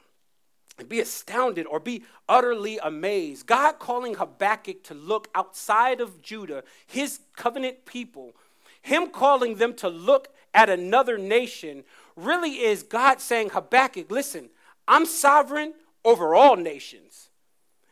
and 0.78 0.88
be 0.88 1.00
astounded 1.00 1.66
or 1.66 1.78
be 1.78 2.02
utterly 2.28 2.78
amazed. 2.82 3.46
God 3.46 3.78
calling 3.78 4.14
Habakkuk 4.14 4.82
to 4.84 4.94
look 4.94 5.28
outside 5.34 6.00
of 6.00 6.22
Judah, 6.22 6.64
his 6.86 7.20
covenant 7.36 7.84
people, 7.84 8.34
him 8.82 9.08
calling 9.08 9.56
them 9.56 9.74
to 9.74 9.88
look 9.88 10.28
at 10.54 10.68
another 10.68 11.16
nation 11.16 11.84
really 12.16 12.60
is 12.60 12.82
God 12.82 13.20
saying, 13.20 13.50
Habakkuk, 13.50 14.10
listen, 14.10 14.50
I'm 14.86 15.06
sovereign 15.06 15.72
over 16.04 16.34
all 16.34 16.56
nations. 16.56 17.30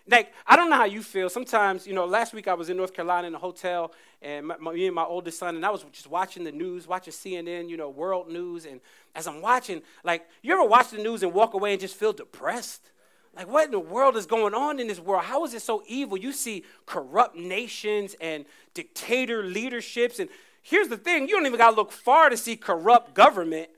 Like, 0.09 0.32
I 0.47 0.56
don't 0.56 0.70
know 0.70 0.76
how 0.76 0.87
you 0.87 1.02
feel. 1.02 1.30
Sometimes, 1.30 1.87
you 1.87 1.94
know, 1.94 2.04
last 2.04 2.35
week 2.35 2.49
I 2.49 2.54
was 2.54 2.68
in 2.68 2.76
North 2.76 2.92
Carolina 2.92 3.28
in 3.28 3.35
a 3.35 3.38
hotel, 3.38 3.92
and 4.20 4.47
my, 4.47 4.56
my, 4.59 4.73
me 4.73 4.87
and 4.87 4.94
my 4.94 5.04
oldest 5.04 5.38
son, 5.38 5.54
and 5.54 5.64
I 5.64 5.70
was 5.70 5.85
just 5.92 6.09
watching 6.09 6.42
the 6.42 6.50
news, 6.50 6.88
watching 6.88 7.12
CNN, 7.12 7.68
you 7.68 7.76
know, 7.76 7.88
world 7.88 8.28
news. 8.28 8.66
And 8.66 8.80
as 9.14 9.28
I'm 9.28 9.40
watching, 9.40 9.82
like, 10.02 10.26
you 10.42 10.52
ever 10.52 10.64
watch 10.64 10.90
the 10.90 10.99
news 10.99 11.23
and 11.23 11.32
walk 11.32 11.54
away 11.54 11.73
and 11.73 11.80
just 11.80 11.94
feel 11.94 12.12
depressed? 12.12 12.90
Like, 13.37 13.49
what 13.49 13.66
in 13.66 13.70
the 13.70 13.78
world 13.78 14.16
is 14.16 14.26
going 14.26 14.54
on 14.54 14.80
in 14.80 14.88
this 14.88 14.99
world? 14.99 15.25
How 15.25 15.44
is 15.44 15.54
it 15.54 15.62
so 15.62 15.85
evil? 15.87 16.16
You 16.16 16.32
see 16.32 16.64
corrupt 16.87 17.37
nations 17.37 18.16
and 18.20 18.44
dictator 18.75 19.44
leaderships, 19.44 20.18
and 20.18 20.28
Here's 20.62 20.88
the 20.88 20.97
thing 20.97 21.29
you 21.29 21.37
don't 21.37 21.47
even 21.47 21.59
got 21.59 21.71
to 21.71 21.76
look 21.76 21.93
far 21.93 22.29
to 22.29 22.37
see 22.37 22.57
corrupt 22.57 23.14
government. 23.14 23.71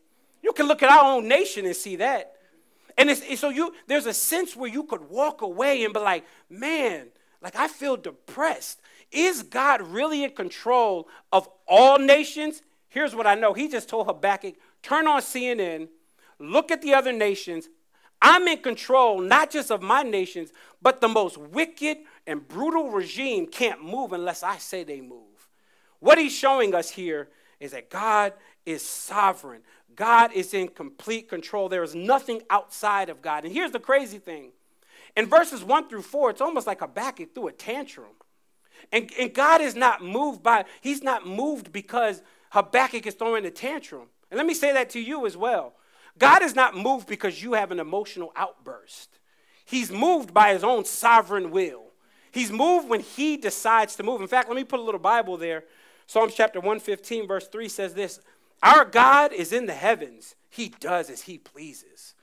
You 0.43 0.53
can 0.53 0.67
look 0.67 0.83
at 0.83 0.91
our 0.91 1.17
own 1.17 1.29
nation 1.29 1.67
and 1.67 1.77
see 1.77 1.97
that. 1.97 2.37
And 2.99 3.09
it's, 3.11 3.41
so 3.41 3.49
you 3.49 3.73
there's 3.87 4.07
a 4.07 4.13
sense 4.13 4.55
where 4.55 4.71
you 4.71 4.83
could 4.85 5.09
walk 5.09 5.43
away 5.43 5.85
and 5.85 5.95
be 5.95 6.01
like, 6.01 6.25
man, 6.51 7.09
like 7.41 7.57
I 7.57 7.69
feel 7.69 7.97
depressed. 7.97 8.81
Is 9.11 9.43
God 9.43 9.83
really 9.83 10.25
in 10.25 10.31
control 10.31 11.09
of 11.33 11.49
all 11.67 11.99
nations? 11.99 12.63
Here's 12.89 13.15
what 13.15 13.27
I 13.27 13.35
know. 13.35 13.53
He 13.53 13.69
just 13.69 13.89
told 13.89 14.07
Habakkuk, 14.07 14.55
turn 14.83 15.07
on 15.07 15.21
CNN, 15.21 15.89
look 16.39 16.71
at 16.71 16.83
the 16.83 16.95
other 16.95 17.13
nations. 17.13 17.69
I'm 18.21 18.47
in 18.47 18.59
control 18.59 19.21
not 19.21 19.51
just 19.51 19.71
of 19.71 19.83
my 19.83 20.03
nations, 20.03 20.53
but 20.81 21.01
the 21.01 21.09
most 21.09 21.37
wicked 21.37 21.99
and 22.27 22.47
brutal 22.47 22.91
regime 22.91 23.47
can't 23.47 23.83
move 23.85 24.13
unless 24.13 24.43
I 24.43 24.59
say 24.59 24.85
they 24.85 25.01
move. 25.01 25.32
What 26.03 26.19
he's 26.19 26.33
showing 26.33 26.75
us 26.75 26.91
here 26.91 27.29
is 27.61 27.71
that 27.71 27.89
God 27.89 28.33
is 28.67 28.83
sovereign. 28.83 29.61
God 29.95 30.33
is 30.33 30.53
in 30.53 30.67
complete 30.67 31.29
control. 31.29 31.69
There 31.69 31.85
is 31.85 31.95
nothing 31.95 32.43
outside 32.51 33.09
of 33.09 33.23
God. 33.23 33.45
And 33.45 33.55
here's 33.55 33.71
the 33.71 33.79
crazy 33.79 34.19
thing. 34.19 34.51
In 35.17 35.27
verses 35.27 35.63
1 35.63 35.89
through 35.89 36.03
4, 36.03 36.31
it's 36.31 36.41
almost 36.41 36.67
like 36.67 36.81
a 36.81 36.87
Habakkuk 36.87 37.37
threw 37.37 37.47
a 37.47 37.53
tantrum. 37.53 38.17
And, 38.91 39.13
and 39.17 39.33
God 39.33 39.61
is 39.61 39.77
not 39.77 40.03
moved 40.03 40.43
by, 40.43 40.65
he's 40.81 41.05
not 41.05 41.25
moved 41.25 41.71
because 41.71 42.21
Habakkuk 42.51 43.07
is 43.07 43.15
throwing 43.15 43.47
a 43.47 43.51
tantrum. 43.53 44.09
And 44.29 44.39
let 44.39 44.47
me 44.47 44.55
say 44.55 44.73
that 44.73 44.91
to 44.91 45.01
you 45.01 45.25
as 45.25 45.37
well. 45.37 45.75
God 46.19 46.43
is 46.43 46.57
not 46.57 46.77
moved 46.77 47.07
because 47.07 47.41
you 47.41 47.53
have 47.53 47.71
an 47.71 47.79
emotional 47.79 48.33
outburst. 48.35 49.21
He's 49.65 49.93
moved 49.93 50.35
by 50.35 50.53
his 50.53 50.65
own 50.65 50.85
sovereign 50.85 51.53
will. 51.53 51.85
He's 52.33 52.51
moved 52.51 52.89
when 52.89 53.01
he 53.01 53.37
decides 53.37 53.95
to 53.97 54.03
move. 54.03 54.21
In 54.21 54.27
fact, 54.27 54.49
let 54.49 54.57
me 54.57 54.65
put 54.65 54.81
a 54.81 54.83
little 54.83 54.99
Bible 54.99 55.37
there 55.37 55.63
Psalms 56.07 56.35
chapter 56.35 56.61
115, 56.61 57.27
verse 57.27 57.49
3 57.49 57.69
says 57.69 57.95
this 57.95 58.21
Our 58.63 58.85
God 58.85 59.33
is 59.33 59.53
in 59.53 59.67
the 59.67 59.75
heavens, 59.75 60.35
he 60.49 60.69
does 60.81 61.11
as 61.11 61.23
he 61.23 61.39
pleases. 61.39 62.15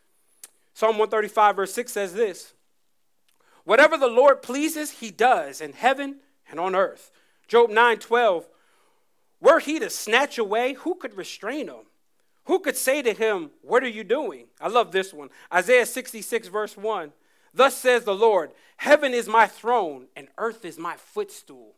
Psalm 0.73 0.97
135, 0.97 1.55
verse 1.55 1.73
6 1.73 1.91
says 1.91 2.13
this 2.13 2.53
Whatever 3.63 3.97
the 3.97 4.07
Lord 4.07 4.41
pleases, 4.41 4.91
he 4.91 5.11
does 5.11 5.61
in 5.61 5.73
heaven 5.73 6.17
and 6.49 6.59
on 6.59 6.75
earth. 6.75 7.11
Job 7.47 7.69
9, 7.69 7.99
12. 7.99 8.47
Were 9.41 9.59
he 9.59 9.79
to 9.79 9.89
snatch 9.89 10.37
away, 10.37 10.73
who 10.73 10.95
could 10.95 11.17
restrain 11.17 11.67
him? 11.67 11.85
Who 12.45 12.59
could 12.59 12.75
say 12.75 13.01
to 13.01 13.13
him, 13.13 13.51
What 13.61 13.83
are 13.83 13.89
you 13.89 14.03
doing? 14.03 14.45
I 14.59 14.69
love 14.69 14.91
this 14.91 15.13
one. 15.13 15.29
Isaiah 15.53 15.85
66, 15.85 16.47
verse 16.47 16.75
1. 16.75 17.11
Thus 17.53 17.75
says 17.75 18.03
the 18.03 18.15
Lord 18.15 18.51
Heaven 18.77 19.13
is 19.13 19.27
my 19.27 19.45
throne, 19.45 20.07
and 20.15 20.29
earth 20.37 20.63
is 20.63 20.79
my 20.79 20.95
footstool. 20.95 21.75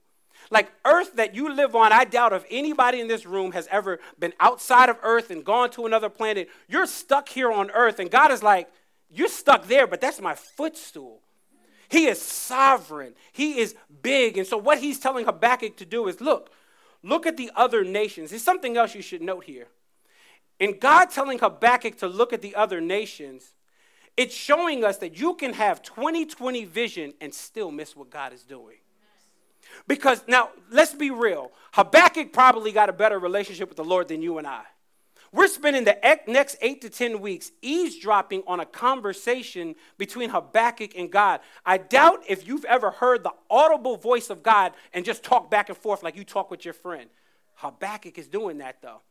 Like 0.51 0.69
earth 0.83 1.13
that 1.15 1.33
you 1.33 1.51
live 1.51 1.75
on, 1.75 1.93
I 1.93 2.03
doubt 2.03 2.33
if 2.33 2.45
anybody 2.51 2.99
in 2.99 3.07
this 3.07 3.25
room 3.25 3.53
has 3.53 3.67
ever 3.71 3.99
been 4.19 4.33
outside 4.39 4.89
of 4.89 4.97
earth 5.01 5.31
and 5.31 5.45
gone 5.45 5.71
to 5.71 5.85
another 5.85 6.09
planet. 6.09 6.49
You're 6.67 6.85
stuck 6.85 7.29
here 7.29 7.49
on 7.49 7.71
earth, 7.71 7.99
and 7.99 8.11
God 8.11 8.31
is 8.31 8.43
like, 8.43 8.69
You're 9.09 9.29
stuck 9.29 9.67
there, 9.67 9.87
but 9.87 10.01
that's 10.01 10.19
my 10.19 10.35
footstool. 10.35 11.21
He 11.87 12.07
is 12.07 12.21
sovereign, 12.21 13.13
He 13.31 13.59
is 13.59 13.75
big. 14.03 14.37
And 14.37 14.45
so, 14.45 14.57
what 14.57 14.79
He's 14.79 14.99
telling 14.99 15.25
Habakkuk 15.25 15.77
to 15.77 15.85
do 15.85 16.09
is 16.09 16.19
look, 16.19 16.51
look 17.01 17.25
at 17.25 17.37
the 17.37 17.49
other 17.55 17.85
nations. 17.85 18.29
There's 18.29 18.43
something 18.43 18.75
else 18.75 18.93
you 18.93 19.01
should 19.01 19.21
note 19.21 19.45
here. 19.45 19.67
In 20.59 20.77
God 20.79 21.05
telling 21.05 21.39
Habakkuk 21.39 21.97
to 21.99 22.07
look 22.07 22.33
at 22.33 22.41
the 22.41 22.55
other 22.55 22.81
nations, 22.81 23.53
it's 24.17 24.35
showing 24.35 24.83
us 24.83 24.97
that 24.97 25.17
you 25.17 25.33
can 25.35 25.53
have 25.53 25.81
2020 25.81 26.65
vision 26.65 27.13
and 27.21 27.33
still 27.33 27.71
miss 27.71 27.95
what 27.95 28.09
God 28.09 28.33
is 28.33 28.43
doing. 28.43 28.80
Because 29.87 30.23
now, 30.27 30.49
let's 30.71 30.93
be 30.93 31.11
real. 31.11 31.51
Habakkuk 31.73 32.33
probably 32.33 32.71
got 32.71 32.89
a 32.89 32.93
better 32.93 33.19
relationship 33.19 33.69
with 33.69 33.77
the 33.77 33.83
Lord 33.83 34.07
than 34.07 34.21
you 34.21 34.37
and 34.37 34.47
I. 34.47 34.63
We're 35.33 35.47
spending 35.47 35.85
the 35.85 35.97
next 36.27 36.57
eight 36.61 36.81
to 36.81 36.89
10 36.89 37.21
weeks 37.21 37.51
eavesdropping 37.61 38.43
on 38.47 38.59
a 38.59 38.65
conversation 38.65 39.75
between 39.97 40.29
Habakkuk 40.29 40.91
and 40.97 41.09
God. 41.09 41.39
I 41.65 41.77
doubt 41.77 42.23
if 42.27 42.45
you've 42.45 42.65
ever 42.65 42.91
heard 42.91 43.23
the 43.23 43.31
audible 43.49 43.95
voice 43.95 44.29
of 44.29 44.43
God 44.43 44.73
and 44.93 45.05
just 45.05 45.23
talk 45.23 45.49
back 45.49 45.69
and 45.69 45.77
forth 45.77 46.03
like 46.03 46.17
you 46.17 46.25
talk 46.25 46.51
with 46.51 46.65
your 46.65 46.73
friend. 46.73 47.09
Habakkuk 47.55 48.17
is 48.17 48.27
doing 48.27 48.57
that 48.57 48.81
though. 48.81 49.01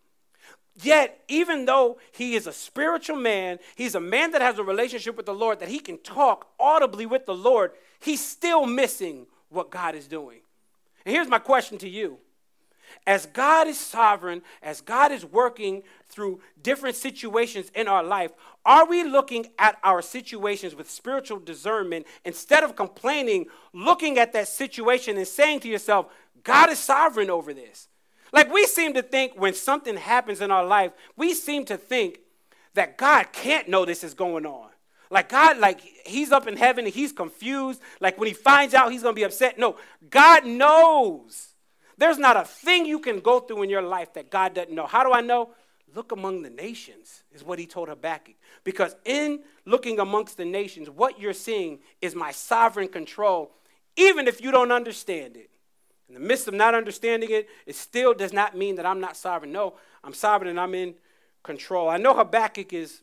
Yet, 0.82 1.22
even 1.28 1.64
though 1.64 1.98
he 2.12 2.34
is 2.34 2.46
a 2.46 2.52
spiritual 2.52 3.16
man, 3.16 3.58
he's 3.74 3.94
a 3.94 4.00
man 4.00 4.32
that 4.32 4.42
has 4.42 4.58
a 4.58 4.62
relationship 4.62 5.16
with 5.16 5.26
the 5.26 5.34
Lord, 5.34 5.60
that 5.60 5.68
he 5.68 5.78
can 5.78 5.98
talk 5.98 6.48
audibly 6.58 7.06
with 7.06 7.26
the 7.26 7.34
Lord, 7.34 7.72
he's 7.98 8.24
still 8.24 8.66
missing 8.66 9.26
what 9.48 9.70
God 9.70 9.94
is 9.94 10.06
doing. 10.06 10.40
And 11.04 11.14
here's 11.14 11.28
my 11.28 11.38
question 11.38 11.78
to 11.78 11.88
you. 11.88 12.18
As 13.06 13.26
God 13.26 13.66
is 13.68 13.78
sovereign, 13.78 14.42
as 14.62 14.80
God 14.80 15.12
is 15.12 15.24
working 15.24 15.82
through 16.08 16.40
different 16.60 16.96
situations 16.96 17.70
in 17.74 17.88
our 17.88 18.02
life, 18.02 18.32
are 18.64 18.86
we 18.86 19.04
looking 19.04 19.46
at 19.58 19.78
our 19.82 20.02
situations 20.02 20.74
with 20.74 20.90
spiritual 20.90 21.38
discernment 21.38 22.06
instead 22.24 22.62
of 22.62 22.76
complaining, 22.76 23.46
looking 23.72 24.18
at 24.18 24.32
that 24.32 24.48
situation 24.48 25.16
and 25.16 25.26
saying 25.26 25.60
to 25.60 25.68
yourself, 25.68 26.06
God 26.42 26.70
is 26.70 26.78
sovereign 26.78 27.30
over 27.30 27.54
this? 27.54 27.88
Like 28.32 28.52
we 28.52 28.66
seem 28.66 28.94
to 28.94 29.02
think 29.02 29.32
when 29.34 29.54
something 29.54 29.96
happens 29.96 30.40
in 30.40 30.50
our 30.50 30.64
life, 30.64 30.92
we 31.16 31.34
seem 31.34 31.64
to 31.66 31.76
think 31.76 32.20
that 32.74 32.96
God 32.96 33.32
can't 33.32 33.68
know 33.68 33.84
this 33.84 34.04
is 34.04 34.14
going 34.14 34.46
on. 34.46 34.69
Like 35.10 35.28
God, 35.28 35.58
like 35.58 35.80
he's 36.06 36.30
up 36.30 36.46
in 36.46 36.56
heaven 36.56 36.84
and 36.84 36.94
he's 36.94 37.12
confused. 37.12 37.80
Like 38.00 38.16
when 38.18 38.28
he 38.28 38.34
finds 38.34 38.74
out, 38.74 38.92
he's 38.92 39.02
going 39.02 39.14
to 39.14 39.18
be 39.18 39.24
upset. 39.24 39.58
No, 39.58 39.76
God 40.08 40.46
knows. 40.46 41.48
There's 41.98 42.18
not 42.18 42.36
a 42.36 42.44
thing 42.44 42.86
you 42.86 43.00
can 43.00 43.20
go 43.20 43.40
through 43.40 43.64
in 43.64 43.70
your 43.70 43.82
life 43.82 44.14
that 44.14 44.30
God 44.30 44.54
doesn't 44.54 44.74
know. 44.74 44.86
How 44.86 45.04
do 45.04 45.12
I 45.12 45.20
know? 45.20 45.50
Look 45.94 46.12
among 46.12 46.42
the 46.42 46.50
nations, 46.50 47.24
is 47.32 47.42
what 47.42 47.58
he 47.58 47.66
told 47.66 47.88
Habakkuk. 47.88 48.36
Because 48.62 48.94
in 49.04 49.40
looking 49.64 49.98
amongst 49.98 50.36
the 50.36 50.44
nations, 50.44 50.88
what 50.88 51.20
you're 51.20 51.32
seeing 51.32 51.80
is 52.00 52.14
my 52.14 52.30
sovereign 52.30 52.88
control, 52.88 53.50
even 53.96 54.28
if 54.28 54.40
you 54.40 54.52
don't 54.52 54.70
understand 54.70 55.36
it. 55.36 55.50
In 56.08 56.14
the 56.14 56.20
midst 56.20 56.48
of 56.48 56.54
not 56.54 56.74
understanding 56.74 57.30
it, 57.30 57.48
it 57.66 57.74
still 57.74 58.14
does 58.14 58.32
not 58.32 58.56
mean 58.56 58.76
that 58.76 58.86
I'm 58.86 59.00
not 59.00 59.16
sovereign. 59.16 59.52
No, 59.52 59.74
I'm 60.02 60.14
sovereign 60.14 60.50
and 60.50 60.60
I'm 60.60 60.74
in 60.74 60.94
control. 61.42 61.88
I 61.88 61.98
know 61.98 62.14
Habakkuk 62.14 62.72
is 62.72 63.02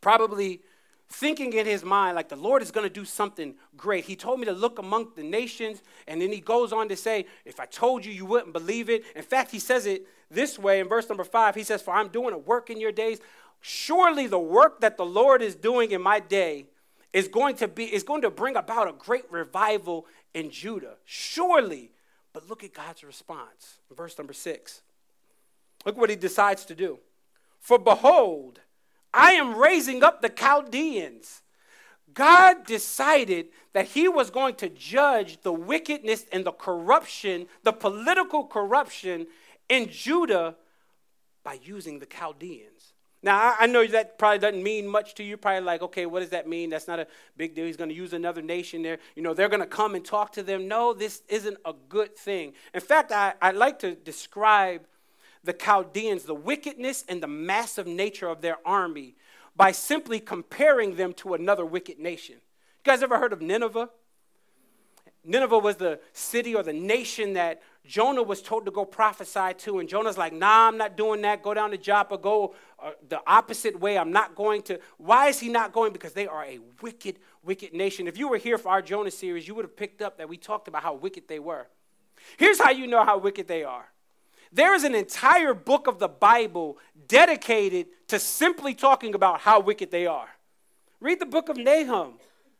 probably 0.00 0.62
thinking 1.08 1.52
in 1.54 1.66
his 1.66 1.82
mind 1.82 2.16
like 2.16 2.28
the 2.28 2.36
Lord 2.36 2.62
is 2.62 2.70
going 2.70 2.86
to 2.86 2.92
do 2.92 3.04
something 3.04 3.54
great. 3.76 4.04
He 4.04 4.16
told 4.16 4.40
me 4.40 4.46
to 4.46 4.52
look 4.52 4.78
among 4.78 5.08
the 5.16 5.22
nations, 5.22 5.82
and 6.06 6.20
then 6.20 6.32
he 6.32 6.40
goes 6.40 6.72
on 6.72 6.88
to 6.88 6.96
say, 6.96 7.26
If 7.44 7.60
I 7.60 7.66
told 7.66 8.04
you, 8.04 8.12
you 8.12 8.26
wouldn't 8.26 8.52
believe 8.52 8.90
it. 8.90 9.04
In 9.16 9.22
fact, 9.22 9.50
he 9.50 9.58
says 9.58 9.86
it 9.86 10.06
this 10.30 10.58
way 10.58 10.80
in 10.80 10.88
verse 10.88 11.08
number 11.08 11.24
five. 11.24 11.54
He 11.54 11.64
says, 11.64 11.82
For 11.82 11.94
I'm 11.94 12.08
doing 12.08 12.34
a 12.34 12.38
work 12.38 12.70
in 12.70 12.80
your 12.80 12.92
days. 12.92 13.20
Surely 13.60 14.26
the 14.26 14.38
work 14.38 14.80
that 14.80 14.96
the 14.96 15.06
Lord 15.06 15.42
is 15.42 15.54
doing 15.54 15.90
in 15.90 16.02
my 16.02 16.20
day 16.20 16.66
is 17.12 17.26
going 17.26 17.56
to 17.56 17.68
be 17.68 17.84
is 17.84 18.02
going 18.02 18.22
to 18.22 18.30
bring 18.30 18.56
about 18.56 18.88
a 18.88 18.92
great 18.92 19.24
revival 19.30 20.06
in 20.34 20.50
Judah. 20.50 20.96
Surely. 21.04 21.90
But 22.32 22.48
look 22.48 22.62
at 22.62 22.74
God's 22.74 23.02
response. 23.02 23.78
Verse 23.90 24.16
number 24.18 24.34
six. 24.34 24.82
Look 25.84 25.96
what 25.96 26.10
he 26.10 26.16
decides 26.16 26.64
to 26.66 26.74
do. 26.74 26.98
For 27.60 27.78
behold, 27.78 28.60
I 29.12 29.32
am 29.32 29.56
raising 29.56 30.02
up 30.02 30.22
the 30.22 30.28
Chaldeans. 30.28 31.42
God 32.14 32.66
decided 32.66 33.48
that 33.72 33.86
he 33.86 34.08
was 34.08 34.30
going 34.30 34.54
to 34.56 34.68
judge 34.68 35.40
the 35.42 35.52
wickedness 35.52 36.24
and 36.32 36.44
the 36.44 36.52
corruption, 36.52 37.46
the 37.62 37.72
political 37.72 38.46
corruption 38.46 39.26
in 39.68 39.88
Judah 39.90 40.56
by 41.44 41.58
using 41.62 41.98
the 41.98 42.06
Chaldeans. 42.06 42.92
Now, 43.22 43.56
I 43.58 43.66
know 43.66 43.84
that 43.86 44.18
probably 44.18 44.38
doesn't 44.38 44.62
mean 44.62 44.86
much 44.86 45.14
to 45.16 45.24
you. 45.24 45.36
Probably 45.36 45.60
like, 45.60 45.82
okay, 45.82 46.06
what 46.06 46.20
does 46.20 46.30
that 46.30 46.48
mean? 46.48 46.70
That's 46.70 46.86
not 46.86 47.00
a 47.00 47.06
big 47.36 47.54
deal. 47.54 47.66
He's 47.66 47.76
going 47.76 47.90
to 47.90 47.96
use 47.96 48.12
another 48.12 48.42
nation 48.42 48.82
there. 48.82 48.98
You 49.16 49.22
know, 49.22 49.34
they're 49.34 49.48
going 49.48 49.60
to 49.60 49.66
come 49.66 49.96
and 49.96 50.04
talk 50.04 50.32
to 50.32 50.42
them. 50.42 50.68
No, 50.68 50.92
this 50.94 51.22
isn't 51.28 51.58
a 51.64 51.74
good 51.88 52.16
thing. 52.16 52.52
In 52.74 52.80
fact, 52.80 53.10
I, 53.10 53.34
I 53.42 53.50
like 53.50 53.80
to 53.80 53.96
describe 53.96 54.86
the 55.44 55.52
Chaldeans, 55.52 56.24
the 56.24 56.34
wickedness 56.34 57.04
and 57.08 57.22
the 57.22 57.28
massive 57.28 57.86
nature 57.86 58.28
of 58.28 58.40
their 58.40 58.58
army, 58.64 59.14
by 59.56 59.72
simply 59.72 60.20
comparing 60.20 60.96
them 60.96 61.12
to 61.14 61.34
another 61.34 61.66
wicked 61.66 61.98
nation. 61.98 62.36
You 62.36 62.92
guys 62.92 63.02
ever 63.02 63.18
heard 63.18 63.32
of 63.32 63.40
Nineveh? 63.40 63.90
Nineveh 65.24 65.58
was 65.58 65.76
the 65.76 66.00
city 66.12 66.54
or 66.54 66.62
the 66.62 66.72
nation 66.72 67.34
that 67.34 67.60
Jonah 67.84 68.22
was 68.22 68.40
told 68.40 68.64
to 68.66 68.70
go 68.70 68.84
prophesy 68.84 69.54
to, 69.58 69.78
and 69.78 69.88
Jonah's 69.88 70.16
like, 70.16 70.32
nah, 70.32 70.68
I'm 70.68 70.78
not 70.78 70.96
doing 70.96 71.22
that. 71.22 71.42
Go 71.42 71.54
down 71.54 71.70
to 71.70 71.78
Joppa, 71.78 72.18
go 72.18 72.54
uh, 72.78 72.92
the 73.08 73.20
opposite 73.26 73.78
way. 73.80 73.98
I'm 73.98 74.12
not 74.12 74.34
going 74.34 74.62
to. 74.62 74.78
Why 74.96 75.28
is 75.28 75.40
he 75.40 75.48
not 75.48 75.72
going? 75.72 75.92
Because 75.92 76.12
they 76.12 76.26
are 76.26 76.44
a 76.44 76.60
wicked, 76.80 77.18
wicked 77.42 77.74
nation. 77.74 78.06
If 78.06 78.16
you 78.16 78.28
were 78.28 78.36
here 78.36 78.58
for 78.58 78.70
our 78.70 78.80
Jonah 78.80 79.10
series, 79.10 79.48
you 79.48 79.54
would 79.54 79.64
have 79.64 79.76
picked 79.76 80.02
up 80.02 80.18
that 80.18 80.28
we 80.28 80.36
talked 80.36 80.68
about 80.68 80.82
how 80.82 80.94
wicked 80.94 81.28
they 81.28 81.38
were. 81.38 81.66
Here's 82.36 82.60
how 82.60 82.70
you 82.70 82.86
know 82.86 83.04
how 83.04 83.18
wicked 83.18 83.48
they 83.48 83.64
are 83.64 83.88
there 84.52 84.74
is 84.74 84.84
an 84.84 84.94
entire 84.94 85.54
book 85.54 85.86
of 85.86 85.98
the 85.98 86.08
Bible 86.08 86.78
dedicated 87.06 87.86
to 88.08 88.18
simply 88.18 88.74
talking 88.74 89.14
about 89.14 89.40
how 89.40 89.60
wicked 89.60 89.90
they 89.90 90.06
are. 90.06 90.28
Read 91.00 91.20
the 91.20 91.26
book 91.26 91.48
of 91.48 91.56
Nahum. 91.56 92.14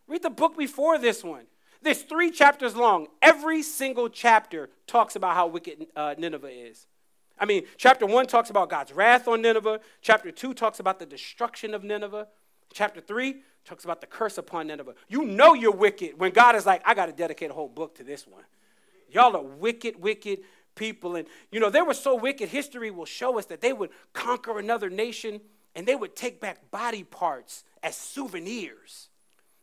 Read 0.06 0.22
the 0.22 0.30
book 0.30 0.56
before 0.56 0.98
this 0.98 1.24
one. 1.24 1.44
This 1.82 2.02
three 2.02 2.30
chapters 2.30 2.74
long. 2.74 3.08
Every 3.22 3.62
single 3.62 4.08
chapter 4.08 4.68
talks 4.86 5.16
about 5.16 5.34
how 5.34 5.46
wicked 5.46 5.86
uh, 5.94 6.14
Nineveh 6.18 6.48
is. 6.48 6.86
I 7.38 7.44
mean, 7.44 7.64
chapter 7.76 8.04
one 8.04 8.26
talks 8.26 8.50
about 8.50 8.68
God's 8.68 8.92
wrath 8.92 9.28
on 9.28 9.42
Nineveh. 9.42 9.80
Chapter 10.02 10.30
two 10.30 10.54
talks 10.54 10.80
about 10.80 10.98
the 10.98 11.06
destruction 11.06 11.74
of 11.74 11.84
Nineveh. 11.84 12.26
Chapter 12.72 13.00
three 13.00 13.42
talks 13.64 13.84
about 13.84 14.00
the 14.00 14.06
curse 14.06 14.38
upon 14.38 14.66
Nineveh. 14.66 14.94
You 15.08 15.24
know 15.24 15.54
you're 15.54 15.72
wicked 15.72 16.18
when 16.18 16.32
God 16.32 16.56
is 16.56 16.66
like, 16.66 16.82
I 16.84 16.94
got 16.94 17.06
to 17.06 17.12
dedicate 17.12 17.50
a 17.50 17.54
whole 17.54 17.68
book 17.68 17.94
to 17.96 18.04
this 18.04 18.26
one. 18.26 18.44
Y'all 19.10 19.36
are 19.36 19.42
wicked, 19.42 20.00
wicked, 20.02 20.40
people. 20.78 21.16
And, 21.16 21.28
you 21.50 21.60
know, 21.60 21.68
they 21.68 21.82
were 21.82 21.94
so 21.94 22.14
wicked, 22.14 22.48
history 22.48 22.90
will 22.90 23.04
show 23.04 23.38
us 23.38 23.46
that 23.46 23.60
they 23.60 23.72
would 23.72 23.90
conquer 24.14 24.58
another 24.58 24.88
nation 24.88 25.40
and 25.74 25.86
they 25.86 25.94
would 25.94 26.16
take 26.16 26.40
back 26.40 26.70
body 26.70 27.04
parts 27.04 27.64
as 27.82 27.96
souvenirs. 27.96 29.08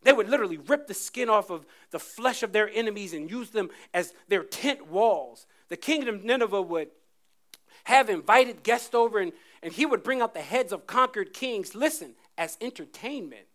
They 0.03 0.13
would 0.13 0.29
literally 0.29 0.57
rip 0.57 0.85
the 0.85 0.93
skin 0.93 1.29
off 1.29 1.49
of 1.49 1.65
the 1.89 1.97
flesh 1.97 2.43
of 2.43 2.51
their 2.51 2.69
enemies 2.69 3.13
and 3.13 3.29
use 3.29 3.49
them 3.49 3.69
as 3.93 4.13
their 4.27 4.43
tent 4.43 4.87
walls. 4.87 5.47
The 5.69 5.77
kingdom 5.77 6.15
of 6.15 6.23
Nineveh 6.23 6.61
would 6.61 6.89
have 7.85 8.09
invited 8.09 8.61
guests 8.61 8.93
over 8.93 9.19
and, 9.19 9.33
and 9.63 9.73
he 9.73 9.85
would 9.85 10.03
bring 10.03 10.21
out 10.21 10.35
the 10.35 10.41
heads 10.41 10.71
of 10.71 10.85
conquered 10.85 11.33
kings, 11.33 11.73
listen, 11.73 12.13
as 12.37 12.57
entertainment. 12.61 13.47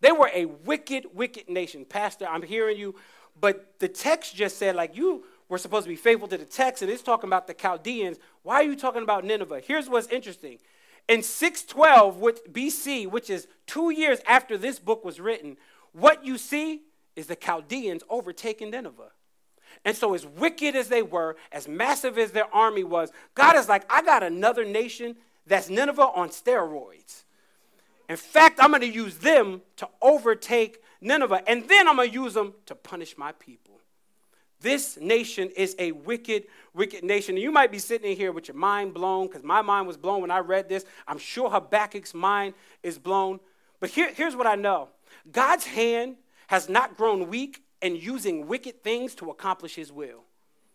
They 0.00 0.12
were 0.12 0.30
a 0.32 0.46
wicked, 0.46 1.08
wicked 1.12 1.48
nation. 1.48 1.84
Pastor, 1.84 2.26
I'm 2.26 2.42
hearing 2.42 2.78
you, 2.78 2.94
but 3.38 3.78
the 3.78 3.88
text 3.88 4.34
just 4.34 4.56
said, 4.56 4.76
like, 4.76 4.96
you 4.96 5.24
we're 5.48 5.58
supposed 5.58 5.84
to 5.84 5.88
be 5.88 5.96
faithful 5.96 6.28
to 6.28 6.36
the 6.36 6.44
text, 6.44 6.82
and 6.82 6.90
it's 6.90 7.02
talking 7.02 7.28
about 7.28 7.46
the 7.46 7.54
Chaldeans. 7.54 8.18
Why 8.42 8.56
are 8.56 8.64
you 8.64 8.76
talking 8.76 9.02
about 9.02 9.24
Nineveh? 9.24 9.62
Here's 9.64 9.88
what's 9.88 10.08
interesting. 10.08 10.58
In 11.08 11.22
612 11.22 12.18
which, 12.18 12.38
BC, 12.52 13.10
which 13.10 13.30
is 13.30 13.48
two 13.66 13.90
years 13.90 14.20
after 14.26 14.58
this 14.58 14.78
book 14.78 15.04
was 15.04 15.20
written, 15.20 15.56
what 15.92 16.24
you 16.24 16.36
see 16.36 16.82
is 17.16 17.26
the 17.26 17.36
Chaldeans 17.36 18.02
overtaking 18.10 18.70
Nineveh. 18.70 19.10
And 19.84 19.96
so, 19.96 20.14
as 20.14 20.26
wicked 20.26 20.76
as 20.76 20.88
they 20.88 21.02
were, 21.02 21.36
as 21.52 21.66
massive 21.68 22.18
as 22.18 22.32
their 22.32 22.52
army 22.54 22.84
was, 22.84 23.10
God 23.34 23.56
is 23.56 23.68
like, 23.68 23.90
I 23.90 24.02
got 24.02 24.22
another 24.22 24.64
nation 24.64 25.16
that's 25.46 25.70
Nineveh 25.70 26.02
on 26.02 26.28
steroids. 26.28 27.24
In 28.08 28.16
fact, 28.16 28.58
I'm 28.62 28.70
going 28.70 28.80
to 28.80 28.88
use 28.88 29.18
them 29.18 29.62
to 29.76 29.88
overtake 30.02 30.82
Nineveh, 31.00 31.42
and 31.46 31.68
then 31.68 31.88
I'm 31.88 31.96
going 31.96 32.08
to 32.08 32.14
use 32.14 32.34
them 32.34 32.54
to 32.66 32.74
punish 32.74 33.16
my 33.16 33.32
people. 33.32 33.77
This 34.60 34.98
nation 35.00 35.50
is 35.50 35.76
a 35.78 35.92
wicked, 35.92 36.44
wicked 36.74 37.04
nation. 37.04 37.36
And 37.36 37.42
you 37.42 37.52
might 37.52 37.70
be 37.70 37.78
sitting 37.78 38.10
in 38.10 38.16
here 38.16 38.32
with 38.32 38.48
your 38.48 38.56
mind 38.56 38.92
blown, 38.92 39.26
because 39.26 39.44
my 39.44 39.62
mind 39.62 39.86
was 39.86 39.96
blown 39.96 40.20
when 40.20 40.30
I 40.30 40.38
read 40.38 40.68
this. 40.68 40.84
I'm 41.06 41.18
sure 41.18 41.48
Habakkuk's 41.48 42.14
mind 42.14 42.54
is 42.82 42.98
blown. 42.98 43.40
But 43.80 43.90
here, 43.90 44.12
here's 44.12 44.34
what 44.34 44.46
I 44.46 44.56
know 44.56 44.88
God's 45.30 45.66
hand 45.66 46.16
has 46.48 46.68
not 46.68 46.96
grown 46.96 47.28
weak 47.28 47.62
in 47.80 47.94
using 47.94 48.48
wicked 48.48 48.82
things 48.82 49.14
to 49.16 49.30
accomplish 49.30 49.76
his 49.76 49.92
will. 49.92 50.24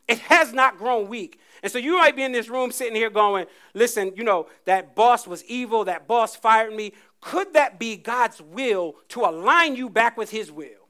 It 0.07 0.19
has 0.19 0.53
not 0.53 0.77
grown 0.77 1.07
weak. 1.07 1.39
And 1.61 1.71
so 1.71 1.77
you 1.77 1.97
might 1.97 2.15
be 2.15 2.23
in 2.23 2.33
this 2.33 2.49
room 2.49 2.71
sitting 2.71 2.95
here 2.95 3.09
going, 3.09 3.45
listen, 3.73 4.13
you 4.15 4.23
know, 4.23 4.47
that 4.65 4.95
boss 4.95 5.25
was 5.25 5.43
evil, 5.45 5.85
that 5.85 6.07
boss 6.07 6.35
fired 6.35 6.73
me. 6.73 6.93
Could 7.21 7.53
that 7.53 7.79
be 7.79 7.95
God's 7.95 8.41
will 8.41 8.95
to 9.09 9.21
align 9.21 9.75
you 9.75 9.89
back 9.89 10.17
with 10.17 10.29
his 10.29 10.51
will? 10.51 10.82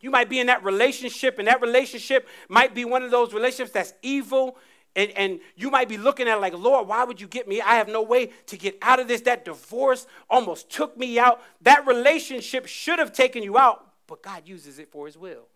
You 0.00 0.10
might 0.10 0.28
be 0.28 0.40
in 0.40 0.46
that 0.46 0.64
relationship, 0.64 1.38
and 1.38 1.46
that 1.48 1.60
relationship 1.60 2.26
might 2.48 2.74
be 2.74 2.84
one 2.84 3.02
of 3.02 3.10
those 3.10 3.34
relationships 3.34 3.72
that's 3.72 3.92
evil. 4.02 4.56
And, 4.96 5.10
and 5.12 5.40
you 5.56 5.70
might 5.70 5.88
be 5.88 5.98
looking 5.98 6.26
at 6.26 6.40
like, 6.40 6.54
Lord, 6.54 6.88
why 6.88 7.04
would 7.04 7.20
you 7.20 7.28
get 7.28 7.46
me? 7.46 7.60
I 7.60 7.74
have 7.76 7.88
no 7.88 8.02
way 8.02 8.30
to 8.46 8.56
get 8.56 8.76
out 8.82 8.98
of 8.98 9.08
this. 9.08 9.20
That 9.22 9.44
divorce 9.44 10.06
almost 10.28 10.70
took 10.70 10.96
me 10.96 11.18
out. 11.18 11.40
That 11.62 11.86
relationship 11.86 12.66
should 12.66 12.98
have 12.98 13.12
taken 13.12 13.42
you 13.42 13.56
out, 13.56 13.86
but 14.06 14.22
God 14.22 14.48
uses 14.48 14.78
it 14.78 14.90
for 14.90 15.06
his 15.06 15.16
will. 15.16 15.46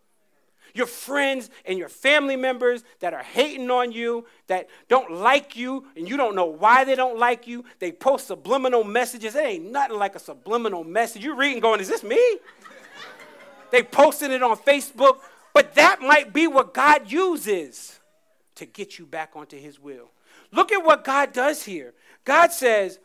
Your 0.75 0.87
friends 0.87 1.51
and 1.65 1.79
your 1.79 1.89
family 1.89 2.37
members 2.37 2.83
that 2.99 3.15
are 3.15 3.23
hating 3.23 3.71
on 3.71 3.93
you, 3.93 4.27
that 4.49 4.69
don't 4.89 5.13
like 5.13 5.57
you, 5.57 5.87
and 5.97 6.09
you 6.09 6.17
don't 6.17 6.35
know 6.35 6.47
why 6.47 6.85
they 6.85 6.97
don't 6.97 7.17
like 7.17 7.47
you, 7.47 7.65
they 7.79 7.93
post 7.93 8.27
subliminal 8.27 8.83
messages. 8.83 9.37
It 9.37 9.45
ain't 9.45 9.71
nothing 9.71 9.99
like 9.99 10.17
a 10.17 10.19
subliminal 10.19 10.83
message. 10.83 11.23
You're 11.23 11.37
reading, 11.37 11.61
going, 11.61 11.81
Is 11.81 11.89
this 11.89 12.03
me? 12.03 12.21
They 13.75 13.83
posted 13.83 14.31
it 14.31 14.41
on 14.41 14.57
Facebook, 14.57 15.19
but 15.53 15.75
that 15.75 16.01
might 16.01 16.33
be 16.33 16.47
what 16.47 16.73
God 16.73 17.11
uses 17.11 17.99
to 18.55 18.67
get 18.67 19.01
you 19.01 19.05
back 19.05 19.33
onto 19.35 19.59
his 19.59 19.81
will. 19.81 20.13
Look 20.53 20.71
at 20.71 20.85
what 20.85 21.03
God 21.03 21.33
does 21.33 21.65
here. 21.65 21.93
God 22.25 22.53
says, 22.53 23.01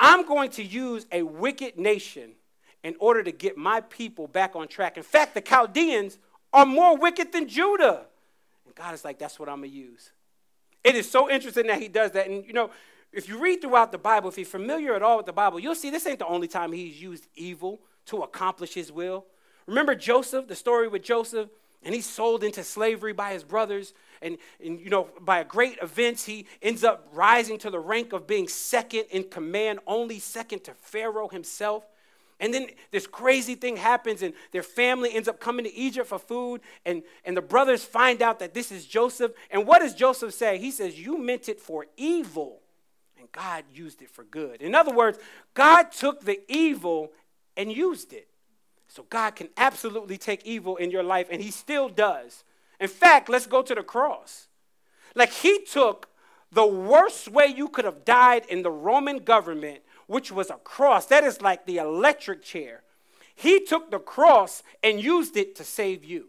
I'm 0.00 0.26
going 0.26 0.50
to 0.50 0.64
use 0.64 1.06
a 1.12 1.22
wicked 1.22 1.78
nation 1.78 2.32
in 2.82 2.96
order 2.98 3.22
to 3.22 3.30
get 3.30 3.56
my 3.56 3.80
people 3.80 4.26
back 4.26 4.56
on 4.56 4.66
track. 4.66 4.96
In 4.96 5.04
fact, 5.04 5.34
the 5.34 5.40
Chaldeans 5.40 6.18
are 6.52 6.66
more 6.66 6.96
wicked 6.96 7.30
than 7.30 7.46
Judah. 7.46 8.06
And 8.66 8.74
God 8.74 8.94
is 8.94 9.04
like, 9.04 9.20
that's 9.20 9.38
what 9.38 9.48
I'm 9.48 9.60
going 9.60 9.70
to 9.70 9.76
use. 9.76 10.10
It 10.82 10.96
is 10.96 11.08
so 11.08 11.30
interesting 11.30 11.68
that 11.68 11.80
he 11.80 11.86
does 11.86 12.10
that. 12.10 12.26
And, 12.26 12.44
you 12.44 12.54
know, 12.54 12.70
if 13.12 13.28
you 13.28 13.38
read 13.38 13.60
throughout 13.60 13.92
the 13.92 13.98
Bible, 13.98 14.30
if 14.30 14.36
you're 14.36 14.46
familiar 14.46 14.96
at 14.96 15.02
all 15.02 15.18
with 15.18 15.26
the 15.26 15.32
Bible, 15.32 15.60
you'll 15.60 15.76
see 15.76 15.90
this 15.90 16.08
ain't 16.08 16.18
the 16.18 16.26
only 16.26 16.48
time 16.48 16.72
he's 16.72 17.00
used 17.00 17.28
evil 17.36 17.78
to 18.06 18.22
accomplish 18.22 18.74
his 18.74 18.90
will. 18.90 19.24
Remember 19.68 19.94
Joseph, 19.94 20.48
the 20.48 20.56
story 20.56 20.88
with 20.88 21.02
Joseph? 21.02 21.50
And 21.84 21.94
he's 21.94 22.06
sold 22.06 22.42
into 22.42 22.64
slavery 22.64 23.12
by 23.12 23.34
his 23.34 23.44
brothers. 23.44 23.92
And, 24.20 24.38
and, 24.64 24.80
you 24.80 24.90
know, 24.90 25.08
by 25.20 25.38
a 25.38 25.44
great 25.44 25.78
events, 25.80 26.24
he 26.24 26.46
ends 26.60 26.82
up 26.82 27.08
rising 27.12 27.58
to 27.58 27.70
the 27.70 27.78
rank 27.78 28.12
of 28.12 28.26
being 28.26 28.48
second 28.48 29.04
in 29.10 29.24
command, 29.24 29.78
only 29.86 30.18
second 30.18 30.64
to 30.64 30.74
Pharaoh 30.74 31.28
himself. 31.28 31.84
And 32.40 32.52
then 32.52 32.68
this 32.90 33.06
crazy 33.06 33.54
thing 33.54 33.76
happens, 33.76 34.22
and 34.22 34.32
their 34.52 34.62
family 34.62 35.14
ends 35.14 35.28
up 35.28 35.38
coming 35.38 35.64
to 35.66 35.74
Egypt 35.74 36.08
for 36.08 36.18
food. 36.18 36.62
And, 36.84 37.02
and 37.24 37.36
the 37.36 37.42
brothers 37.42 37.84
find 37.84 38.22
out 38.22 38.38
that 38.38 38.54
this 38.54 38.72
is 38.72 38.86
Joseph. 38.86 39.32
And 39.50 39.66
what 39.66 39.80
does 39.80 39.94
Joseph 39.94 40.34
say? 40.34 40.58
He 40.58 40.70
says, 40.70 40.98
You 40.98 41.18
meant 41.18 41.48
it 41.48 41.60
for 41.60 41.86
evil, 41.96 42.60
and 43.18 43.30
God 43.32 43.64
used 43.72 44.02
it 44.02 44.10
for 44.10 44.24
good. 44.24 44.62
In 44.62 44.74
other 44.74 44.94
words, 44.94 45.18
God 45.54 45.92
took 45.92 46.22
the 46.22 46.40
evil 46.48 47.12
and 47.56 47.70
used 47.70 48.12
it. 48.12 48.27
So 48.88 49.04
God 49.10 49.36
can 49.36 49.50
absolutely 49.56 50.16
take 50.16 50.44
evil 50.44 50.76
in 50.76 50.90
your 50.90 51.02
life, 51.02 51.28
and 51.30 51.42
He 51.42 51.50
still 51.50 51.88
does. 51.88 52.42
In 52.80 52.88
fact, 52.88 53.28
let's 53.28 53.46
go 53.46 53.62
to 53.62 53.74
the 53.74 53.82
cross. 53.82 54.48
Like 55.14 55.30
He 55.30 55.62
took 55.64 56.08
the 56.50 56.66
worst 56.66 57.28
way 57.28 57.46
you 57.46 57.68
could 57.68 57.84
have 57.84 58.04
died 58.04 58.44
in 58.48 58.62
the 58.62 58.70
Roman 58.70 59.18
government, 59.18 59.80
which 60.06 60.32
was 60.32 60.48
a 60.50 60.54
cross. 60.54 61.06
That 61.06 61.22
is 61.22 61.42
like 61.42 61.66
the 61.66 61.76
electric 61.76 62.42
chair. 62.42 62.82
He 63.34 63.64
took 63.64 63.90
the 63.90 63.98
cross 63.98 64.62
and 64.82 65.00
used 65.00 65.36
it 65.36 65.54
to 65.56 65.64
save 65.64 66.04
you. 66.04 66.28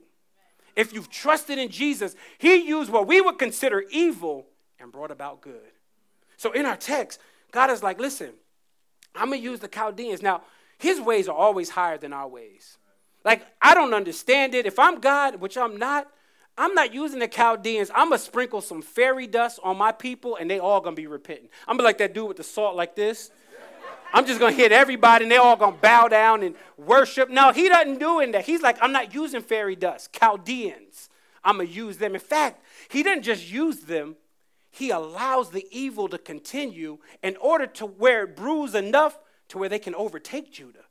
If 0.76 0.94
you've 0.94 1.10
trusted 1.10 1.58
in 1.58 1.70
Jesus, 1.70 2.16
He 2.38 2.56
used 2.56 2.92
what 2.92 3.08
we 3.08 3.22
would 3.22 3.40
consider 3.40 3.86
evil 3.90 4.48
and 4.80 4.92
brought 4.92 5.12
about 5.12 5.42
good. 5.42 5.72
So 6.38 6.52
in 6.52 6.66
our 6.66 6.78
text, 6.78 7.20
God 7.52 7.70
is 7.70 7.82
like, 7.82 8.00
listen, 8.00 8.32
I'm 9.16 9.30
going 9.30 9.42
to 9.42 9.44
use 9.44 9.60
the 9.60 9.68
Chaldeans. 9.68 10.22
Now, 10.22 10.42
His 10.80 11.00
ways 11.00 11.28
are 11.28 11.36
always 11.36 11.70
higher 11.70 11.98
than 11.98 12.14
our 12.14 12.28
ways. 12.28 12.78
Like, 13.26 13.46
I 13.62 13.76
don't 13.76 13.94
understand 13.94 14.56
it. 14.56 14.66
If 14.66 14.80
I'm 14.80 15.02
God, 15.02 15.36
which 15.36 15.58
I'm 15.58 15.76
not, 15.76 16.08
I'm 16.58 16.74
not 16.74 16.94
using 16.94 17.20
the 17.20 17.28
Chaldeans. 17.28 17.92
I'm 17.94 18.08
going 18.10 18.18
to 18.18 18.26
sprinkle 18.26 18.62
some 18.62 18.82
fairy 18.82 19.28
dust 19.28 19.60
on 19.62 19.78
my 19.78 19.92
people 19.92 20.38
and 20.38 20.50
they 20.50 20.58
all 20.58 20.80
going 20.80 20.96
to 20.96 21.02
be 21.02 21.06
repenting. 21.06 21.50
I'm 21.68 21.76
going 21.76 21.80
to 21.80 21.84
like 21.84 21.98
that 21.98 22.14
dude 22.14 22.30
with 22.30 22.38
the 22.38 22.46
salt 22.46 22.78
like 22.78 22.96
this. 22.96 23.30
I'm 24.14 24.26
just 24.26 24.40
going 24.40 24.56
to 24.56 24.58
hit 24.60 24.72
everybody 24.72 25.26
and 25.26 25.32
they 25.32 25.36
all 25.36 25.58
going 25.58 25.76
to 25.76 25.82
bow 25.82 26.08
down 26.08 26.44
and 26.44 26.56
worship. 26.78 27.30
No, 27.30 27.52
he 27.52 27.68
doesn't 27.68 28.00
do 28.00 28.26
that. 28.32 28.46
He's 28.46 28.62
like, 28.62 28.78
I'm 28.82 28.94
not 28.94 29.14
using 29.14 29.42
fairy 29.42 29.76
dust, 29.76 30.14
Chaldeans. 30.14 31.10
I'm 31.44 31.58
going 31.58 31.68
to 31.68 31.74
use 31.74 31.98
them. 31.98 32.16
In 32.16 32.22
fact, 32.22 32.64
he 32.88 33.04
didn't 33.04 33.24
just 33.24 33.52
use 33.52 33.82
them, 33.82 34.16
he 34.72 34.92
allows 34.92 35.52
the 35.52 35.68
evil 35.72 36.08
to 36.08 36.18
continue 36.18 37.00
in 37.22 37.36
order 37.38 37.68
to 37.68 37.86
where 37.86 38.24
it 38.24 38.38
brews 38.38 38.76
enough 38.76 39.20
to 39.50 39.58
where 39.58 39.70
they 39.70 39.80
can 39.80 39.96
overtake 39.96 40.52
Judah. 40.52 40.86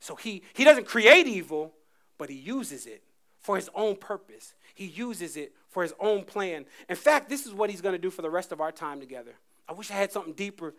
So 0.00 0.16
he, 0.16 0.42
he 0.54 0.64
doesn't 0.64 0.86
create 0.86 1.26
evil, 1.26 1.74
but 2.18 2.30
he 2.30 2.36
uses 2.36 2.86
it 2.86 3.02
for 3.38 3.56
his 3.56 3.68
own 3.74 3.96
purpose. 3.96 4.54
He 4.74 4.86
uses 4.86 5.36
it 5.36 5.52
for 5.68 5.82
his 5.82 5.94
own 6.00 6.24
plan. 6.24 6.64
In 6.88 6.96
fact, 6.96 7.28
this 7.28 7.46
is 7.46 7.52
what 7.52 7.70
he's 7.70 7.80
going 7.80 7.94
to 7.94 7.98
do 7.98 8.10
for 8.10 8.22
the 8.22 8.30
rest 8.30 8.52
of 8.52 8.60
our 8.60 8.72
time 8.72 9.00
together. 9.00 9.32
I 9.68 9.72
wish 9.72 9.90
I 9.90 9.94
had 9.94 10.12
something 10.12 10.32
deeper. 10.32 10.74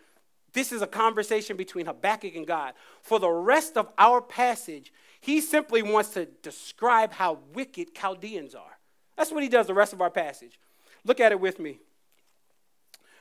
This 0.54 0.71
is 0.71 0.82
a 0.82 0.88
conversation 0.88 1.56
between 1.56 1.86
Habakkuk 1.86 2.36
and 2.36 2.45
God. 2.45 2.74
For 3.02 3.19
the 3.19 3.30
rest 3.30 3.78
of 3.78 3.89
our 3.97 4.21
passage, 4.21 4.91
he 5.21 5.39
simply 5.39 5.82
wants 5.82 6.10
to 6.10 6.26
describe 6.26 7.13
how 7.13 7.39
wicked 7.54 7.95
Chaldeans 7.95 8.54
are. 8.56 8.78
That's 9.15 9.32
what 9.32 9.43
he 9.43 9.50
does 9.50 9.67
the 9.67 9.74
rest 9.74 9.93
of 9.93 10.02
our 10.02 10.10
passage. 10.10 10.60
Look 11.06 11.19
at 11.19 11.32
it 11.32 11.39
with 11.39 11.60
me. 11.60 11.80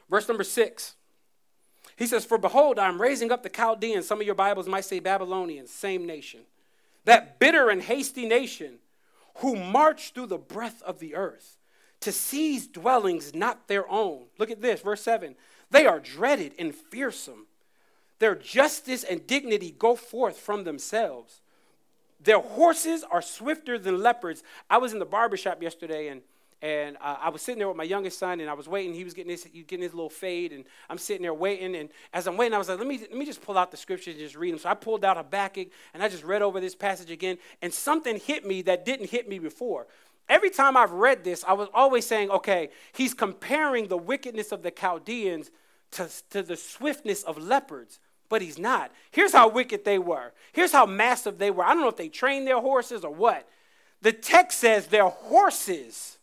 Verse 0.09 0.29
number 0.29 0.45
six. 0.45 0.97
He 2.01 2.07
says, 2.07 2.25
For 2.25 2.39
behold, 2.39 2.79
I'm 2.79 3.01
raising 3.01 3.31
up 3.31 3.43
the 3.43 3.51
Chaldeans. 3.51 4.07
Some 4.07 4.23
of 4.23 4.27
your 4.27 4.35
Bibles 4.35 4.67
might 4.67 4.87
say 4.87 5.01
Babylonians, 5.01 5.71
same 5.71 6.07
nation. 6.07 6.41
That 7.05 7.39
bitter 7.39 7.69
and 7.69 7.83
hasty 7.83 8.27
nation 8.27 8.79
who 9.37 9.55
march 9.55 10.13
through 10.15 10.29
the 10.29 10.39
breadth 10.39 10.83
of 10.83 10.99
the 10.99 11.15
earth 11.15 11.59
to 12.01 12.11
seize 12.11 12.67
dwellings 12.67 13.35
not 13.35 13.69
their 13.69 13.87
own. 13.91 14.25
Look 14.39 14.51
at 14.51 14.63
this, 14.63 14.81
verse 14.81 15.03
7. 15.03 15.35
They 15.71 15.85
are 15.85 16.01
dreaded 16.01 16.55
and 16.59 16.75
fearsome. 16.75 17.47
Their 18.19 18.35
justice 18.35 19.05
and 19.05 19.27
dignity 19.27 19.75
go 19.79 19.95
forth 19.95 20.39
from 20.39 20.65
themselves. 20.65 21.43
Their 22.19 22.41
horses 22.41 23.05
are 23.11 23.21
swifter 23.21 23.79
than 23.79 24.01
leopards. 24.01 24.43
I 24.71 24.79
was 24.79 24.95
in 24.95 25.01
the 25.01 25.05
barbershop 25.05 25.63
yesterday 25.63 26.09
and 26.09 26.23
and 26.63 26.97
uh, 27.01 27.17
I 27.21 27.31
was 27.31 27.41
sitting 27.41 27.59
there 27.59 27.69
with 27.69 27.77
my 27.77 27.85
youngest 27.85 28.19
son, 28.19 28.41
and 28.41 28.51
I 28.51 28.53
was 28.53 28.69
waiting. 28.69 28.93
He 28.93 29.05
was 29.05 29.15
getting 29.15 29.31
his, 29.31 29.45
was 29.45 29.65
getting 29.67 29.83
his 29.83 29.95
little 29.95 30.11
fade, 30.11 30.53
and 30.53 30.65
I'm 30.91 30.99
sitting 30.99 31.23
there 31.23 31.33
waiting. 31.33 31.75
And 31.75 31.89
as 32.13 32.27
I'm 32.27 32.37
waiting, 32.37 32.55
I 32.55 32.59
was 32.59 32.69
like, 32.69 32.79
let 32.79 32.87
me, 32.87 32.99
let 32.99 33.15
me 33.15 33.25
just 33.25 33.41
pull 33.41 33.57
out 33.57 33.71
the 33.71 33.77
scriptures 33.77 34.15
and 34.15 34.23
just 34.23 34.37
read 34.37 34.53
them. 34.53 34.59
So 34.59 34.69
I 34.69 34.75
pulled 34.75 35.05
out 35.05 35.17
Habakkuk, 35.17 35.69
and 35.95 36.03
I 36.03 36.09
just 36.09 36.23
read 36.23 36.43
over 36.43 36.61
this 36.61 36.75
passage 36.75 37.11
again, 37.11 37.39
and 37.63 37.73
something 37.73 38.19
hit 38.19 38.47
me 38.47 38.63
that 38.63 38.85
didn't 38.85 39.11
hit 39.11 39.29
me 39.29 39.39
before. 39.39 39.87
Every 40.29 40.51
time 40.51 40.77
I've 40.77 40.93
read 40.93 41.25
this, 41.25 41.45
I 41.45 41.55
was 41.55 41.69
always 41.73 42.07
saying, 42.07 42.31
okay, 42.31 42.71
he's 42.93 43.15
comparing 43.15 43.89
the 43.89 43.97
wickedness 43.97 44.53
of 44.53 44.63
the 44.63 44.71
Chaldeans 44.71 45.51
to, 45.93 46.09
to 46.31 46.43
the 46.43 46.57
swiftness 46.57 47.23
of 47.23 47.39
leopards 47.39 47.99
but 48.29 48.43
he's 48.43 48.61
not. 48.61 48.93
Here's 49.11 49.33
how 49.33 49.49
wicked 49.49 49.85
they 49.85 49.99
were. 49.99 50.33
Here's 50.53 50.71
how 50.71 50.87
massive 50.87 51.39
they 51.39 51.51
were. 51.51 51.65
I 51.65 51.75
don't 51.75 51.83
know 51.83 51.89
if 51.89 51.97
they 51.97 52.09
trained 52.09 52.47
their 52.47 52.61
horses 52.61 53.05
or 53.05 53.13
what. 53.13 53.49
The 54.03 54.13
text 54.13 54.61
says 54.61 54.87
their 54.87 55.09
horses 55.09 56.20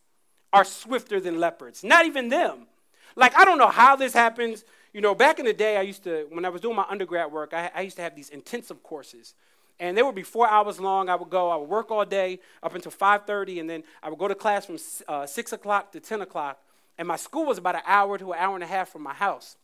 are 0.54 0.64
swifter 0.64 1.20
than 1.20 1.40
leopards. 1.40 1.84
Not 1.84 2.06
even 2.06 2.30
them. 2.30 2.68
Like, 3.16 3.36
I 3.36 3.46
don't 3.46 3.58
know 3.58 3.70
how 3.70 3.96
this 3.96 4.14
happens. 4.14 4.64
You 4.94 5.02
know, 5.02 5.16
back 5.16 5.40
in 5.40 5.46
the 5.46 5.54
day, 5.54 5.78
I 5.78 5.82
used 5.82 6.04
to, 6.04 6.28
when 6.30 6.46
I 6.46 6.50
was 6.50 6.62
doing 6.62 6.76
my 6.76 6.86
undergrad 6.88 7.32
work, 7.32 7.54
I, 7.54 7.72
I 7.74 7.82
used 7.82 7.98
to 7.98 8.02
have 8.02 8.16
these 8.16 8.30
intensive 8.30 8.84
courses. 8.84 9.34
And 9.80 9.96
they 9.96 10.02
would 10.02 10.16
be 10.16 10.24
four 10.24 10.48
hours 10.48 10.80
long. 10.80 11.10
I 11.10 11.16
would 11.16 11.30
go, 11.30 11.50
I 11.50 11.56
would 11.56 11.70
work 11.70 11.92
all 11.92 12.06
day 12.06 12.40
up 12.64 12.74
until 12.74 12.92
5.30, 12.92 13.60
and 13.60 13.70
then 13.70 13.84
I 14.02 14.10
would 14.10 14.18
go 14.18 14.28
to 14.28 14.36
class 14.36 14.66
from 14.66 14.78
uh, 15.08 15.26
6 15.26 15.54
o'clock 15.54 15.92
to 15.92 16.00
10 16.00 16.22
o'clock. 16.22 16.60
And 16.98 17.08
my 17.08 17.16
school 17.16 17.46
was 17.46 17.58
about 17.58 17.76
an 17.76 17.82
hour 17.86 18.18
to 18.18 18.32
an 18.32 18.40
hour 18.40 18.56
and 18.56 18.64
a 18.64 18.68
half 18.68 18.90
from 18.90 19.04
my 19.04 19.14
house. 19.14 19.56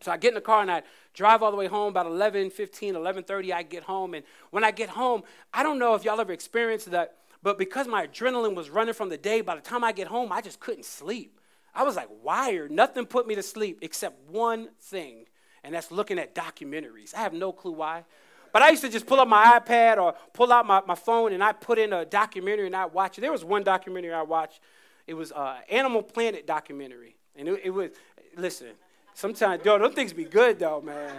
So 0.00 0.12
I 0.12 0.16
get 0.16 0.28
in 0.28 0.34
the 0.34 0.40
car 0.40 0.60
and 0.60 0.70
I 0.70 0.82
drive 1.14 1.42
all 1.42 1.50
the 1.50 1.56
way 1.56 1.66
home 1.66 1.88
about 1.88 2.06
11, 2.06 2.50
15, 2.50 2.94
11.30, 2.94 3.52
I 3.52 3.62
get 3.62 3.84
home. 3.84 4.14
And 4.14 4.24
when 4.50 4.64
I 4.64 4.70
get 4.70 4.90
home, 4.90 5.22
I 5.52 5.62
don't 5.62 5.78
know 5.78 5.94
if 5.94 6.04
y'all 6.04 6.20
ever 6.20 6.32
experienced 6.32 6.90
that 6.90 7.16
but 7.44 7.58
because 7.58 7.86
my 7.86 8.06
adrenaline 8.06 8.54
was 8.54 8.70
running 8.70 8.94
from 8.94 9.10
the 9.10 9.18
day, 9.18 9.42
by 9.42 9.54
the 9.54 9.60
time 9.60 9.84
I 9.84 9.92
get 9.92 10.08
home, 10.08 10.32
I 10.32 10.40
just 10.40 10.60
couldn't 10.60 10.86
sleep. 10.86 11.38
I 11.74 11.82
was 11.82 11.94
like 11.94 12.08
wired. 12.22 12.70
Nothing 12.70 13.04
put 13.04 13.26
me 13.26 13.34
to 13.34 13.42
sleep 13.42 13.80
except 13.82 14.18
one 14.30 14.70
thing, 14.80 15.26
and 15.62 15.74
that's 15.74 15.92
looking 15.92 16.18
at 16.18 16.34
documentaries. 16.34 17.14
I 17.14 17.18
have 17.18 17.34
no 17.34 17.52
clue 17.52 17.72
why. 17.72 18.04
But 18.50 18.62
I 18.62 18.70
used 18.70 18.82
to 18.82 18.88
just 18.88 19.06
pull 19.06 19.20
up 19.20 19.28
my 19.28 19.60
iPad 19.60 19.98
or 19.98 20.14
pull 20.32 20.52
out 20.52 20.64
my, 20.64 20.80
my 20.86 20.94
phone 20.94 21.32
and 21.32 21.42
I 21.42 21.52
put 21.52 21.76
in 21.76 21.92
a 21.92 22.04
documentary 22.04 22.66
and 22.66 22.76
I 22.76 22.86
watch 22.86 23.18
it. 23.18 23.20
There 23.20 23.32
was 23.32 23.44
one 23.44 23.64
documentary 23.64 24.12
I 24.14 24.22
watched. 24.22 24.60
It 25.08 25.14
was 25.14 25.32
uh, 25.32 25.56
Animal 25.68 26.04
Planet 26.04 26.46
documentary. 26.46 27.16
And 27.34 27.48
it, 27.48 27.62
it 27.64 27.70
was, 27.70 27.90
listen, 28.36 28.68
sometimes, 29.12 29.64
yo, 29.64 29.76
those 29.80 29.94
things 29.94 30.12
be 30.12 30.24
good 30.24 30.60
though, 30.60 30.80
man. 30.80 31.16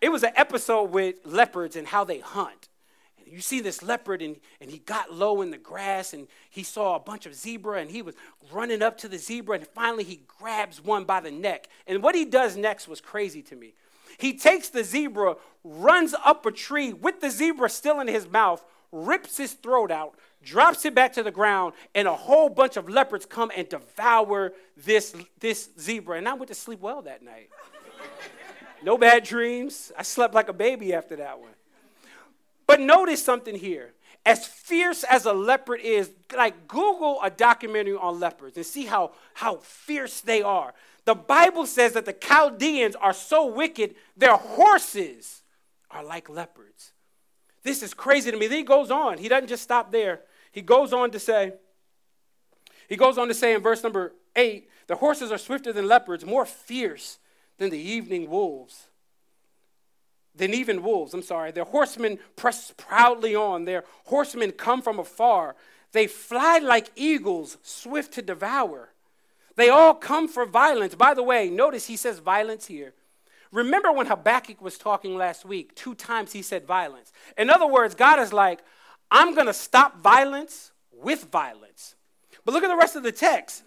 It 0.00 0.08
was 0.08 0.24
an 0.24 0.32
episode 0.34 0.90
with 0.90 1.14
leopards 1.24 1.76
and 1.76 1.86
how 1.86 2.02
they 2.02 2.18
hunt 2.18 2.69
you 3.30 3.40
see 3.40 3.60
this 3.60 3.82
leopard 3.82 4.22
and, 4.22 4.36
and 4.60 4.70
he 4.70 4.78
got 4.78 5.12
low 5.12 5.42
in 5.42 5.50
the 5.50 5.58
grass 5.58 6.12
and 6.12 6.26
he 6.48 6.62
saw 6.62 6.96
a 6.96 7.00
bunch 7.00 7.26
of 7.26 7.34
zebra 7.34 7.80
and 7.80 7.90
he 7.90 8.02
was 8.02 8.14
running 8.52 8.82
up 8.82 8.98
to 8.98 9.08
the 9.08 9.18
zebra 9.18 9.56
and 9.56 9.66
finally 9.66 10.04
he 10.04 10.20
grabs 10.26 10.82
one 10.82 11.04
by 11.04 11.20
the 11.20 11.30
neck. 11.30 11.68
And 11.86 12.02
what 12.02 12.14
he 12.14 12.24
does 12.24 12.56
next 12.56 12.88
was 12.88 13.00
crazy 13.00 13.42
to 13.42 13.56
me. 13.56 13.74
He 14.18 14.34
takes 14.34 14.68
the 14.68 14.84
zebra 14.84 15.36
runs 15.64 16.14
up 16.24 16.44
a 16.46 16.50
tree 16.50 16.92
with 16.92 17.20
the 17.20 17.30
zebra 17.30 17.68
still 17.68 18.00
in 18.00 18.08
his 18.08 18.28
mouth 18.28 18.64
rips 18.92 19.36
his 19.36 19.52
throat 19.52 19.90
out 19.90 20.16
drops 20.42 20.84
it 20.84 20.94
back 20.94 21.12
to 21.12 21.22
the 21.22 21.30
ground 21.30 21.74
and 21.94 22.08
a 22.08 22.14
whole 22.14 22.48
bunch 22.48 22.76
of 22.76 22.88
leopards 22.88 23.26
come 23.26 23.50
and 23.56 23.68
devour 23.68 24.52
this, 24.76 25.14
this 25.38 25.70
zebra. 25.78 26.16
And 26.16 26.28
i 26.28 26.34
went 26.34 26.48
to 26.48 26.54
sleep 26.54 26.80
well 26.80 27.02
that 27.02 27.22
night. 27.22 27.50
No 28.82 28.96
bad 28.96 29.24
dreams. 29.24 29.92
I 29.96 30.02
slept 30.02 30.34
like 30.34 30.48
a 30.48 30.54
baby 30.54 30.94
after 30.94 31.16
that 31.16 31.38
one 31.38 31.50
but 32.70 32.78
notice 32.78 33.24
something 33.24 33.56
here. 33.56 33.94
As 34.24 34.46
fierce 34.46 35.02
as 35.02 35.26
a 35.26 35.32
leopard 35.32 35.80
is, 35.80 36.12
like 36.36 36.68
Google 36.68 37.18
a 37.20 37.28
documentary 37.28 37.96
on 37.96 38.20
leopards 38.20 38.56
and 38.56 38.64
see 38.64 38.84
how, 38.84 39.10
how 39.34 39.56
fierce 39.56 40.20
they 40.20 40.40
are. 40.40 40.72
The 41.04 41.16
Bible 41.16 41.66
says 41.66 41.94
that 41.94 42.04
the 42.04 42.12
Chaldeans 42.12 42.94
are 42.94 43.12
so 43.12 43.44
wicked, 43.44 43.96
their 44.16 44.36
horses 44.36 45.42
are 45.90 46.04
like 46.04 46.28
leopards. 46.28 46.92
This 47.64 47.82
is 47.82 47.92
crazy 47.92 48.30
to 48.30 48.36
me. 48.36 48.46
Then 48.46 48.58
he 48.58 48.62
goes 48.62 48.92
on. 48.92 49.18
He 49.18 49.26
doesn't 49.26 49.48
just 49.48 49.64
stop 49.64 49.90
there. 49.90 50.20
He 50.52 50.62
goes 50.62 50.92
on 50.92 51.10
to 51.10 51.18
say, 51.18 51.54
he 52.88 52.94
goes 52.94 53.18
on 53.18 53.26
to 53.26 53.34
say 53.34 53.52
in 53.52 53.62
verse 53.62 53.82
number 53.82 54.12
eight, 54.36 54.68
the 54.86 54.94
horses 54.94 55.32
are 55.32 55.38
swifter 55.38 55.72
than 55.72 55.88
leopards, 55.88 56.24
more 56.24 56.46
fierce 56.46 57.18
than 57.58 57.70
the 57.70 57.80
evening 57.80 58.30
wolves 58.30 58.89
than 60.34 60.54
even 60.54 60.82
wolves. 60.82 61.14
I'm 61.14 61.22
sorry. 61.22 61.50
Their 61.50 61.64
horsemen 61.64 62.18
press 62.36 62.72
proudly 62.76 63.34
on. 63.34 63.64
Their 63.64 63.84
horsemen 64.06 64.52
come 64.52 64.82
from 64.82 64.98
afar. 64.98 65.56
They 65.92 66.06
fly 66.06 66.58
like 66.58 66.90
eagles, 66.94 67.58
swift 67.62 68.12
to 68.14 68.22
devour. 68.22 68.90
They 69.56 69.68
all 69.68 69.94
come 69.94 70.28
for 70.28 70.46
violence. 70.46 70.94
By 70.94 71.14
the 71.14 71.22
way, 71.22 71.50
notice 71.50 71.86
he 71.86 71.96
says 71.96 72.18
violence 72.20 72.66
here. 72.66 72.94
Remember 73.52 73.90
when 73.90 74.06
Habakkuk 74.06 74.62
was 74.62 74.78
talking 74.78 75.16
last 75.16 75.44
week? 75.44 75.74
Two 75.74 75.94
times 75.94 76.32
he 76.32 76.42
said 76.42 76.64
violence. 76.66 77.12
In 77.36 77.50
other 77.50 77.66
words, 77.66 77.94
God 77.96 78.20
is 78.20 78.32
like, 78.32 78.60
I'm 79.10 79.34
going 79.34 79.48
to 79.48 79.52
stop 79.52 80.00
violence 80.00 80.70
with 80.92 81.24
violence. 81.24 81.96
But 82.44 82.54
look 82.54 82.62
at 82.62 82.68
the 82.68 82.76
rest 82.76 82.94
of 82.94 83.02
the 83.02 83.12
text, 83.12 83.64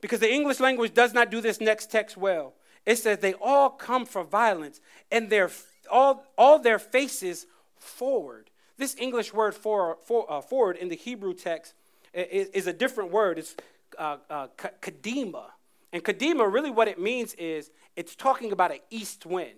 because 0.00 0.20
the 0.20 0.32
English 0.32 0.58
language 0.58 0.94
does 0.94 1.12
not 1.12 1.30
do 1.30 1.40
this 1.40 1.60
next 1.60 1.90
text 1.90 2.16
well. 2.16 2.54
It 2.86 2.96
says, 2.96 3.18
They 3.18 3.34
all 3.34 3.70
come 3.70 4.06
for 4.06 4.24
violence, 4.24 4.80
and 5.10 5.28
their 5.28 5.50
all, 5.90 6.24
all 6.36 6.58
their 6.58 6.78
faces 6.78 7.46
forward. 7.76 8.50
This 8.78 8.96
English 8.98 9.32
word 9.32 9.54
for, 9.54 9.98
for 10.04 10.30
uh, 10.30 10.40
forward 10.40 10.76
in 10.76 10.88
the 10.88 10.96
Hebrew 10.96 11.34
text 11.34 11.74
is, 12.12 12.48
is 12.48 12.66
a 12.66 12.72
different 12.72 13.10
word. 13.10 13.38
It's 13.38 13.54
uh, 13.98 14.18
uh, 14.28 14.48
kadima. 14.82 15.44
And 15.92 16.04
kadima, 16.04 16.50
really 16.52 16.70
what 16.70 16.88
it 16.88 17.00
means 17.00 17.34
is 17.34 17.70
it's 17.94 18.14
talking 18.14 18.52
about 18.52 18.70
an 18.70 18.80
east 18.90 19.24
wind. 19.24 19.56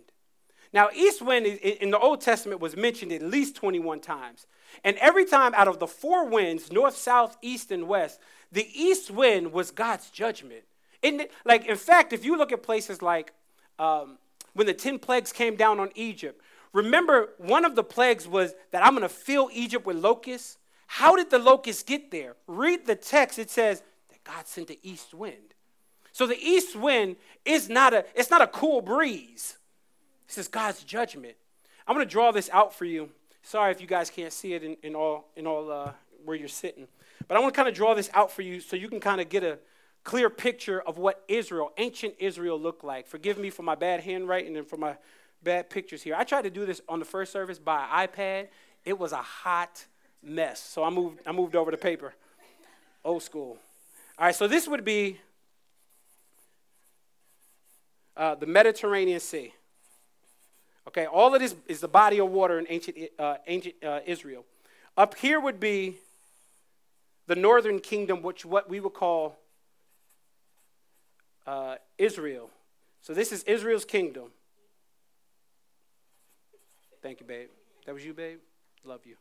Now, 0.72 0.90
east 0.94 1.22
wind 1.22 1.46
in 1.46 1.90
the 1.90 1.98
Old 1.98 2.20
Testament 2.20 2.60
was 2.60 2.76
mentioned 2.76 3.10
at 3.12 3.22
least 3.22 3.56
21 3.56 4.00
times. 4.00 4.46
And 4.84 4.96
every 4.98 5.24
time 5.24 5.54
out 5.54 5.66
of 5.66 5.78
the 5.78 5.86
four 5.86 6.26
winds, 6.26 6.70
north, 6.70 6.94
south, 6.94 7.38
east, 7.40 7.72
and 7.72 7.88
west, 7.88 8.20
the 8.52 8.68
east 8.74 9.10
wind 9.10 9.52
was 9.52 9.70
God's 9.70 10.10
judgment. 10.10 10.64
In, 11.00 11.26
like, 11.44 11.66
in 11.66 11.76
fact, 11.76 12.12
if 12.12 12.24
you 12.24 12.36
look 12.36 12.52
at 12.52 12.62
places 12.62 13.00
like 13.00 13.32
um, 13.78 14.18
when 14.58 14.66
the 14.66 14.74
10 14.74 14.98
plagues 14.98 15.32
came 15.32 15.54
down 15.54 15.78
on 15.78 15.88
Egypt. 15.94 16.42
remember 16.72 17.28
one 17.38 17.64
of 17.64 17.76
the 17.76 17.84
plagues 17.84 18.26
was 18.26 18.54
that 18.72 18.84
I'm 18.84 18.90
going 18.90 19.02
to 19.02 19.08
fill 19.08 19.48
Egypt 19.52 19.86
with 19.86 19.96
locusts. 19.96 20.58
How 20.88 21.14
did 21.14 21.30
the 21.30 21.38
locusts 21.38 21.84
get 21.84 22.10
there? 22.10 22.34
Read 22.48 22.84
the 22.84 22.96
text. 22.96 23.38
It 23.38 23.50
says 23.50 23.84
that 24.08 24.24
God 24.24 24.48
sent 24.48 24.66
the 24.66 24.80
east 24.82 25.14
wind. 25.14 25.54
So 26.10 26.26
the 26.26 26.36
east 26.36 26.74
wind 26.74 27.14
is 27.44 27.68
not 27.68 27.94
a 27.94 28.04
it's 28.16 28.30
not 28.30 28.42
a 28.42 28.48
cool 28.48 28.80
breeze. 28.80 29.58
This 30.26 30.38
is 30.38 30.48
God's 30.48 30.82
judgment. 30.82 31.36
I'm 31.86 31.94
going 31.94 32.04
to 32.04 32.10
draw 32.10 32.32
this 32.32 32.50
out 32.52 32.74
for 32.74 32.84
you. 32.84 33.10
Sorry 33.42 33.70
if 33.70 33.80
you 33.80 33.86
guys 33.86 34.10
can't 34.10 34.32
see 34.32 34.54
it 34.54 34.64
in, 34.64 34.76
in 34.82 34.96
all 34.96 35.28
in 35.36 35.46
all 35.46 35.70
uh, 35.70 35.92
where 36.24 36.36
you're 36.36 36.48
sitting, 36.48 36.88
but 37.28 37.36
I 37.36 37.40
want 37.40 37.54
to 37.54 37.56
kind 37.56 37.68
of 37.68 37.76
draw 37.76 37.94
this 37.94 38.10
out 38.12 38.32
for 38.32 38.42
you 38.42 38.58
so 38.58 38.74
you 38.74 38.88
can 38.88 38.98
kind 38.98 39.20
of 39.20 39.28
get 39.28 39.44
a 39.44 39.60
clear 40.08 40.30
picture 40.30 40.80
of 40.80 40.96
what 40.96 41.22
Israel, 41.28 41.70
ancient 41.76 42.14
Israel, 42.18 42.58
looked 42.58 42.82
like. 42.82 43.06
Forgive 43.06 43.36
me 43.36 43.50
for 43.50 43.62
my 43.62 43.74
bad 43.74 44.00
handwriting 44.00 44.56
and 44.56 44.66
for 44.66 44.78
my 44.78 44.96
bad 45.42 45.68
pictures 45.68 46.02
here. 46.02 46.14
I 46.16 46.24
tried 46.24 46.44
to 46.44 46.50
do 46.50 46.64
this 46.64 46.80
on 46.88 46.98
the 46.98 47.04
first 47.04 47.30
service 47.30 47.58
by 47.58 48.06
iPad. 48.06 48.48
It 48.86 48.98
was 48.98 49.12
a 49.12 49.20
hot 49.20 49.84
mess. 50.22 50.60
So 50.60 50.82
I 50.82 50.88
moved, 50.88 51.20
I 51.26 51.32
moved 51.32 51.54
over 51.54 51.70
to 51.70 51.76
paper. 51.76 52.14
Old 53.04 53.22
school. 53.22 53.58
All 54.18 54.24
right, 54.24 54.34
so 54.34 54.48
this 54.48 54.66
would 54.66 54.82
be 54.82 55.20
uh, 58.16 58.34
the 58.36 58.46
Mediterranean 58.46 59.20
Sea. 59.20 59.52
Okay, 60.86 61.04
all 61.04 61.34
of 61.34 61.40
this 61.42 61.54
is 61.66 61.80
the 61.80 61.88
body 61.88 62.18
of 62.18 62.30
water 62.30 62.58
in 62.58 62.64
ancient, 62.70 62.96
uh, 63.18 63.36
ancient 63.46 63.74
uh, 63.84 64.00
Israel. 64.06 64.46
Up 64.96 65.16
here 65.16 65.38
would 65.38 65.60
be 65.60 65.96
the 67.26 67.36
northern 67.36 67.78
kingdom, 67.78 68.22
which 68.22 68.46
what 68.46 68.70
we 68.70 68.80
would 68.80 68.94
call 68.94 69.36
uh, 71.48 71.76
Israel. 71.96 72.50
So 73.00 73.14
this 73.14 73.32
is 73.32 73.42
Israel's 73.44 73.86
kingdom. 73.86 74.24
Thank 77.02 77.20
you, 77.20 77.26
babe. 77.26 77.48
That 77.86 77.94
was 77.94 78.04
you, 78.04 78.12
babe? 78.12 78.40
Love 78.84 79.00
you. 79.06 79.16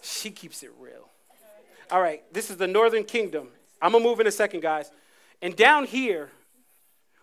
she 0.00 0.30
keeps 0.30 0.62
it 0.62 0.70
real. 0.80 1.10
All 1.90 2.00
right, 2.00 2.22
this 2.32 2.50
is 2.50 2.56
the 2.56 2.66
northern 2.66 3.04
kingdom. 3.04 3.48
I'm 3.82 3.92
going 3.92 4.02
to 4.02 4.08
move 4.08 4.18
in 4.18 4.26
a 4.26 4.32
second, 4.32 4.62
guys. 4.62 4.90
And 5.42 5.54
down 5.54 5.84
here 5.84 6.30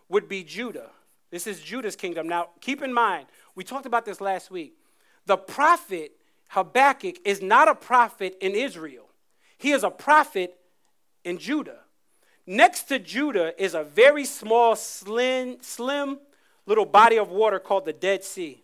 would 0.09 0.29
be 0.29 0.43
Judah. 0.43 0.91
This 1.31 1.47
is 1.47 1.59
Judah's 1.59 1.95
kingdom. 1.95 2.27
Now, 2.27 2.49
keep 2.61 2.83
in 2.83 2.93
mind, 2.93 3.25
we 3.55 3.63
talked 3.63 3.87
about 3.87 4.05
this 4.05 4.21
last 4.21 4.51
week. 4.51 4.77
The 5.25 5.37
prophet 5.37 6.11
Habakkuk 6.49 7.15
is 7.25 7.41
not 7.41 7.67
a 7.67 7.73
prophet 7.73 8.37
in 8.41 8.51
Israel, 8.51 9.09
he 9.57 9.71
is 9.71 9.83
a 9.83 9.89
prophet 9.89 10.55
in 11.23 11.39
Judah. 11.39 11.82
Next 12.45 12.83
to 12.83 12.99
Judah 12.99 13.53
is 13.61 13.73
a 13.73 13.83
very 13.83 14.25
small, 14.25 14.75
slim, 14.75 15.57
slim 15.61 16.19
little 16.65 16.85
body 16.85 17.17
of 17.17 17.29
water 17.29 17.59
called 17.59 17.85
the 17.85 17.93
Dead 17.93 18.23
Sea. 18.23 18.63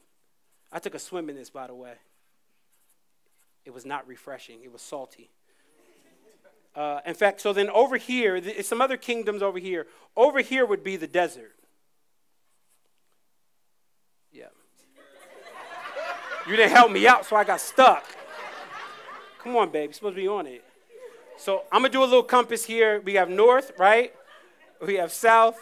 I 0.71 0.79
took 0.79 0.95
a 0.95 0.99
swim 0.99 1.29
in 1.29 1.35
this, 1.35 1.49
by 1.49 1.67
the 1.67 1.73
way. 1.73 1.93
It 3.65 3.73
was 3.73 3.85
not 3.85 4.07
refreshing, 4.07 4.63
it 4.63 4.71
was 4.71 4.81
salty. 4.81 5.29
Uh, 6.75 7.01
in 7.05 7.13
fact, 7.13 7.41
so 7.41 7.51
then 7.51 7.69
over 7.69 7.97
here, 7.97 8.41
some 8.63 8.81
other 8.81 8.95
kingdoms 8.95 9.41
over 9.41 9.59
here. 9.59 9.87
Over 10.15 10.39
here 10.39 10.65
would 10.65 10.83
be 10.83 10.95
the 10.97 11.07
desert. 11.07 11.55
Yeah. 14.31 14.45
You 16.47 16.55
didn't 16.55 16.71
help 16.71 16.91
me 16.91 17.07
out, 17.07 17.25
so 17.25 17.35
I 17.35 17.43
got 17.43 17.59
stuck. 17.59 18.05
Come 19.39 19.55
on, 19.55 19.71
baby. 19.71 19.85
You're 19.85 19.93
supposed 19.93 20.15
to 20.15 20.21
be 20.21 20.27
on 20.27 20.47
it. 20.47 20.63
So 21.39 21.63
I'm 21.71 21.83
to 21.83 21.89
do 21.89 22.01
a 22.01 22.03
little 22.03 22.21
compass 22.21 22.65
here. 22.65 22.99
We 22.99 23.13
have 23.13 23.29
north, 23.29 23.71
right? 23.79 24.13
We 24.85 24.95
have 24.95 25.13
south, 25.13 25.57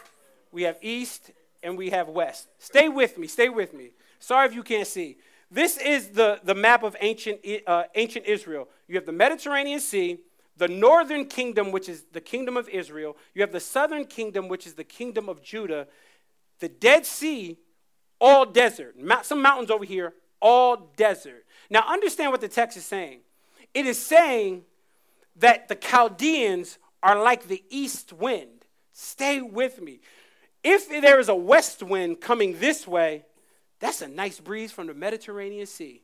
we 0.50 0.62
have 0.64 0.76
east, 0.82 1.30
and 1.62 1.78
we 1.78 1.90
have 1.90 2.08
west. 2.08 2.48
Stay 2.58 2.88
with 2.88 3.16
me. 3.16 3.28
Stay 3.28 3.48
with 3.48 3.72
me. 3.72 3.90
Sorry 4.18 4.44
if 4.48 4.54
you 4.54 4.64
can't 4.64 4.88
see. 4.88 5.18
This 5.52 5.76
is 5.78 6.08
the, 6.08 6.40
the 6.42 6.54
map 6.54 6.82
of 6.82 6.96
ancient, 7.00 7.40
uh, 7.64 7.84
ancient 7.94 8.26
Israel. 8.26 8.68
You 8.88 8.96
have 8.96 9.06
the 9.06 9.12
Mediterranean 9.12 9.78
Sea, 9.78 10.18
the 10.56 10.66
northern 10.66 11.26
kingdom, 11.26 11.70
which 11.70 11.88
is 11.88 12.06
the 12.12 12.20
kingdom 12.20 12.56
of 12.56 12.68
Israel. 12.68 13.16
You 13.32 13.42
have 13.42 13.52
the 13.52 13.60
southern 13.60 14.04
kingdom, 14.04 14.48
which 14.48 14.66
is 14.66 14.74
the 14.74 14.84
kingdom 14.84 15.28
of 15.28 15.42
Judah. 15.42 15.86
The 16.58 16.68
Dead 16.68 17.06
Sea, 17.06 17.56
all 18.20 18.44
desert. 18.44 18.96
Some 19.22 19.40
mountains 19.40 19.70
over 19.70 19.84
here, 19.84 20.14
all 20.42 20.90
desert. 20.96 21.46
Now, 21.70 21.84
understand 21.86 22.32
what 22.32 22.40
the 22.40 22.48
text 22.48 22.76
is 22.76 22.84
saying. 22.84 23.20
It 23.74 23.86
is 23.86 23.96
saying 23.96 24.64
that 25.38 25.68
the 25.68 25.74
Chaldeans 25.74 26.78
are 27.02 27.20
like 27.22 27.48
the 27.48 27.62
east 27.68 28.12
wind. 28.12 28.64
Stay 28.92 29.40
with 29.40 29.80
me. 29.80 30.00
If 30.64 30.88
there 30.88 31.20
is 31.20 31.28
a 31.28 31.34
west 31.34 31.82
wind 31.82 32.20
coming 32.20 32.58
this 32.58 32.86
way, 32.86 33.24
that's 33.80 34.02
a 34.02 34.08
nice 34.08 34.40
breeze 34.40 34.72
from 34.72 34.88
the 34.88 34.94
Mediterranean 34.94 35.66
Sea. 35.66 36.02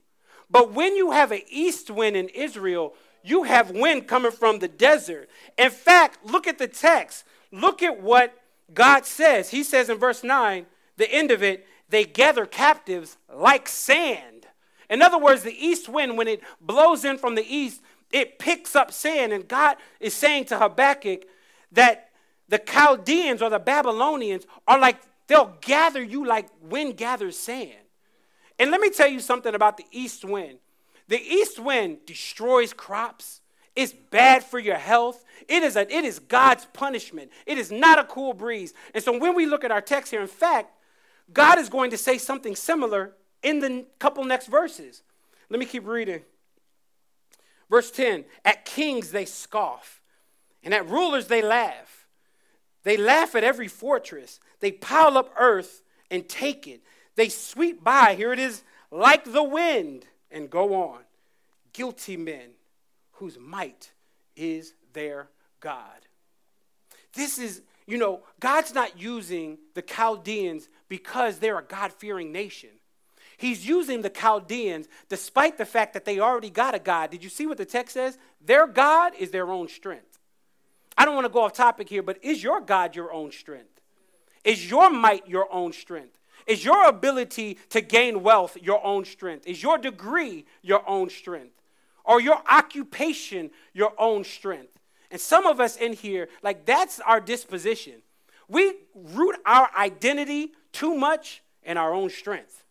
But 0.51 0.73
when 0.73 0.95
you 0.95 1.11
have 1.11 1.33
an 1.33 1.43
east 1.49 1.91
wind 1.91 2.17
in 2.17 2.29
Israel, 2.29 2.95
you 3.23 3.45
have 3.45 3.71
wind 3.71 4.07
coming 4.07 4.31
from 4.31 4.59
the 4.59 4.69
desert. 4.69 5.29
In 5.59 5.71
fact, 5.71 6.25
look 6.25 6.47
at 6.47 6.59
the 6.59 6.69
text. 6.69 7.25
Look 7.51 7.83
at 7.83 8.01
what 8.01 8.39
God 8.73 9.07
says. 9.07 9.51
He 9.51 9.63
says 9.65 9.89
in 9.89 9.99
verse 9.99 10.23
9, 10.23 10.67
the 10.97 11.13
end 11.13 11.31
of 11.31 11.43
it, 11.43 11.67
they 11.89 12.05
gather 12.05 12.47
captives 12.47 13.17
like 13.35 13.69
sand. 13.69 14.47
In 14.91 15.03
other 15.03 15.19
words, 15.19 15.43
the 15.43 15.67
east 15.67 15.89
wind, 15.89 16.17
when 16.17 16.29
it 16.29 16.43
blows 16.61 17.05
in 17.05 17.19
from 17.19 17.35
the 17.35 17.47
east, 17.47 17.83
it 18.15 18.39
picks 18.39 18.77
up 18.77 18.93
sand. 18.93 19.33
And 19.33 19.47
God 19.49 19.77
is 19.99 20.15
saying 20.15 20.45
to 20.47 20.59
Habakkuk 20.59 21.25
that 21.73 22.11
the 22.49 22.59
Chaldeans 22.59 23.43
or 23.43 23.51
the 23.51 23.59
Babylonians 23.59 24.47
are 24.69 24.79
like, 24.79 25.01
they'll 25.27 25.57
gather 25.61 26.01
you 26.01 26.25
like 26.25 26.47
wind 26.63 26.97
gathers 26.97 27.37
sand. 27.37 27.73
And 28.57 28.71
let 28.71 28.81
me 28.81 28.91
tell 28.91 29.09
you 29.09 29.19
something 29.19 29.53
about 29.53 29.77
the 29.77 29.85
east 29.91 30.25
wind. 30.25 30.59
The 31.09 31.21
east 31.21 31.59
wind 31.59 32.07
destroys 32.07 32.73
crops. 32.73 33.41
It's 33.75 33.93
bad 33.93 34.45
for 34.45 34.61
your 34.61 34.77
health. 34.77 35.25
It 35.49 35.65
is, 35.65 35.75
a, 35.75 35.81
it 35.81 36.05
is 36.05 36.21
God's 36.21 36.67
punishment. 36.67 37.33
It 37.47 37.59
is 37.59 37.73
not 37.73 37.99
a 37.99 38.05
cool 38.05 38.33
breeze. 38.33 38.75
And 38.95 39.03
so 39.03 39.19
when 39.19 39.35
we 39.35 39.45
look 39.45 39.65
at 39.65 39.73
our 39.73 39.81
text 39.81 40.13
here, 40.13 40.23
in 40.23 40.29
fact, 40.29 40.71
God 41.33 41.59
is 41.59 41.69
going 41.69 41.91
to 41.91 41.99
say 41.99 42.19
something 42.19 42.55
similar 42.55 43.15
in 43.43 43.59
the 43.59 43.87
couple 43.99 44.23
next 44.23 44.47
verses. 44.47 45.03
Let 45.51 45.59
me 45.59 45.67
keep 45.67 45.85
reading. 45.85 46.23
Verse 47.71 47.91
10 47.91 48.25
At 48.45 48.65
kings 48.65 49.11
they 49.11 49.25
scoff, 49.25 50.01
and 50.63 50.75
at 50.75 50.89
rulers 50.89 51.27
they 51.27 51.43
laugh. 51.43 52.07
They 52.83 52.97
laugh 52.97 53.35
at 53.35 53.45
every 53.45 53.69
fortress. 53.69 54.41
They 54.61 54.71
pile 54.71 55.17
up 55.17 55.33
earth 55.39 55.83
and 56.11 56.29
take 56.29 56.67
it. 56.67 56.83
They 57.17 57.29
sweep 57.29 57.83
by, 57.83 58.15
here 58.15 58.33
it 58.33 58.39
is, 58.39 58.63
like 58.91 59.25
the 59.25 59.43
wind, 59.43 60.07
and 60.31 60.51
go 60.51 60.75
on. 60.75 61.01
Guilty 61.73 62.17
men 62.17 62.51
whose 63.13 63.39
might 63.39 63.93
is 64.37 64.75
their 64.93 65.29
God. 65.61 66.07
This 67.15 67.39
is, 67.39 67.63
you 67.87 67.97
know, 67.97 68.23
God's 68.41 68.75
not 68.75 69.01
using 69.01 69.59
the 69.75 69.83
Chaldeans 69.83 70.69
because 70.89 71.39
they're 71.39 71.59
a 71.59 71.65
God 71.65 71.93
fearing 71.93 72.33
nation. 72.33 72.71
He's 73.37 73.67
using 73.67 74.03
the 74.03 74.11
Chaldeans 74.11 74.87
despite 75.09 75.59
the 75.59 75.65
fact 75.65 75.95
that 75.95 76.05
they 76.05 76.21
already 76.21 76.51
got 76.51 76.75
a 76.75 76.79
God. 76.79 77.11
Did 77.11 77.25
you 77.25 77.31
see 77.31 77.47
what 77.47 77.59
the 77.59 77.65
text 77.65 77.95
says? 77.95 78.19
Their 78.45 78.67
God 78.67 79.13
is 79.19 79.31
their 79.31 79.51
own 79.51 79.69
strength. 79.69 80.19
I 80.97 81.05
don't 81.05 81.15
want 81.15 81.25
to 81.27 81.33
go 81.33 81.43
off 81.43 81.53
topic 81.53 81.89
here, 81.89 82.03
but 82.03 82.23
is 82.23 82.43
your 82.43 82.61
God 82.61 82.95
your 82.95 83.13
own 83.13 83.33
strength? 83.33 83.81
Is 84.45 84.71
your 84.71 84.91
might 84.91 85.29
your 85.29 85.53
own 85.53 85.73
strength? 85.73 86.19
Is 86.47 86.65
your 86.65 86.87
ability 86.87 87.59
to 87.71 87.81
gain 87.81 88.23
wealth 88.23 88.57
your 88.61 88.85
own 88.85 89.05
strength? 89.05 89.47
Is 89.47 89.63
your 89.63 89.79
degree 89.79 90.45
your 90.63 90.89
own 90.89 91.09
strength? 91.09 91.55
Or 92.05 92.21
your 92.21 92.41
occupation 92.49 93.51
your 93.73 93.93
own 93.99 94.25
strength? 94.25 94.79
And 95.11 95.21
some 95.21 95.47
of 95.47 95.61
us 95.61 95.77
in 95.77 95.95
here, 95.95 96.29
like 96.43 96.67
that's 96.67 97.01
our 97.01 97.21
disposition. 97.21 98.03
We 98.49 98.75
root 98.95 99.37
our 99.47 99.71
identity 99.77 100.53
too 100.73 100.95
much 100.95 101.43
in 101.63 101.77
our 101.77 101.95
own 101.95 102.11
strength. 102.11 102.64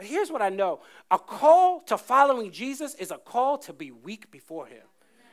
But 0.00 0.08
here's 0.08 0.32
what 0.32 0.40
I 0.40 0.48
know 0.48 0.80
a 1.10 1.18
call 1.18 1.80
to 1.80 1.98
following 1.98 2.50
Jesus 2.50 2.94
is 2.94 3.10
a 3.10 3.18
call 3.18 3.58
to 3.58 3.74
be 3.74 3.90
weak 3.90 4.30
before 4.30 4.64
Him. 4.64 4.80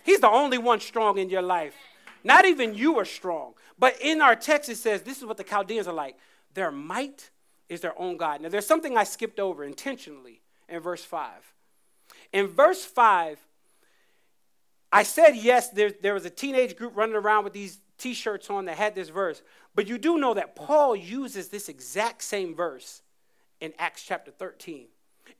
He's 0.04 0.20
the 0.20 0.30
only 0.30 0.58
one 0.58 0.82
strong 0.82 1.18
in 1.18 1.30
your 1.30 1.42
life. 1.42 1.74
Not 2.22 2.44
even 2.44 2.76
you 2.76 2.98
are 3.00 3.06
strong. 3.06 3.54
But 3.80 3.96
in 4.02 4.20
our 4.20 4.36
text, 4.36 4.68
it 4.68 4.76
says 4.76 5.04
this 5.04 5.20
is 5.20 5.26
what 5.26 5.38
the 5.38 5.46
Chaldeans 5.46 5.88
are 5.88 5.94
like 5.94 6.18
their 6.54 6.70
might 6.70 7.30
is 7.70 7.80
their 7.80 7.98
own 7.98 8.18
God. 8.18 8.42
Now, 8.42 8.50
there's 8.50 8.68
something 8.68 8.98
I 8.98 9.06
skipped 9.06 9.40
over 9.40 9.64
intentionally 9.64 10.42
in 10.68 10.82
verse 10.82 11.06
5. 11.06 11.54
In 12.34 12.48
verse 12.48 12.84
5, 12.84 13.40
I 14.92 15.04
said 15.04 15.38
yes, 15.38 15.70
there, 15.70 15.94
there 16.02 16.14
was 16.14 16.26
a 16.26 16.30
teenage 16.30 16.76
group 16.76 16.92
running 16.94 17.16
around 17.16 17.46
with 17.46 17.54
these 17.54 17.80
t 17.98 18.14
shirts 18.14 18.50
on 18.50 18.66
that 18.66 18.76
had 18.76 18.96
this 18.96 19.08
verse. 19.08 19.42
But 19.76 19.88
you 19.88 19.98
do 19.98 20.18
know 20.18 20.34
that 20.34 20.58
Paul 20.58 20.94
uses 20.94 21.48
this 21.48 21.70
exact 21.70 22.22
same 22.22 22.54
verse 22.54 23.02
in 23.62 23.74
Acts 23.78 24.04
chapter 24.04 24.32
13. 24.32 24.88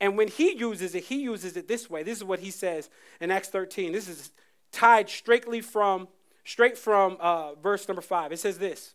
And 0.00 0.16
when 0.16 0.28
he 0.28 0.56
uses 0.56 0.94
it, 0.94 1.04
he 1.04 1.22
uses 1.22 1.56
it 1.56 1.68
this 1.68 1.88
way. 1.90 2.02
This 2.02 2.18
is 2.18 2.24
what 2.24 2.40
he 2.40 2.50
says 2.50 2.88
in 3.20 3.30
Acts 3.30 3.48
13. 3.48 3.92
This 3.92 4.08
is 4.08 4.30
tied 4.72 5.08
straightly 5.08 5.60
from 5.60 6.08
straight 6.44 6.78
from 6.78 7.16
uh, 7.20 7.54
verse 7.54 7.88
number 7.88 8.02
five. 8.02 8.32
It 8.32 8.38
says 8.38 8.58
this, 8.58 8.94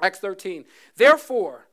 Acts 0.00 0.18
13. 0.20 0.64
Therefore, 0.96 1.66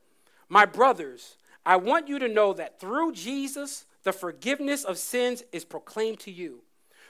my 0.48 0.66
brothers, 0.66 1.36
I 1.64 1.76
want 1.76 2.08
you 2.08 2.18
to 2.18 2.28
know 2.28 2.52
that 2.54 2.80
through 2.80 3.12
Jesus, 3.12 3.86
the 4.02 4.12
forgiveness 4.12 4.84
of 4.84 4.98
sins 4.98 5.42
is 5.52 5.64
proclaimed 5.64 6.20
to 6.20 6.30
you. 6.30 6.62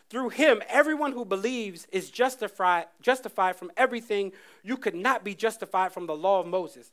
Through 0.08 0.30
him, 0.30 0.60
everyone 0.68 1.12
who 1.12 1.24
believes 1.24 1.86
is 1.92 2.10
justified, 2.10 2.86
justified 3.00 3.56
from 3.56 3.70
everything 3.76 4.32
you 4.64 4.76
could 4.76 4.96
not 4.96 5.22
be 5.22 5.34
justified 5.34 5.92
from 5.92 6.06
the 6.06 6.16
law 6.16 6.40
of 6.40 6.48
Moses. 6.48 6.90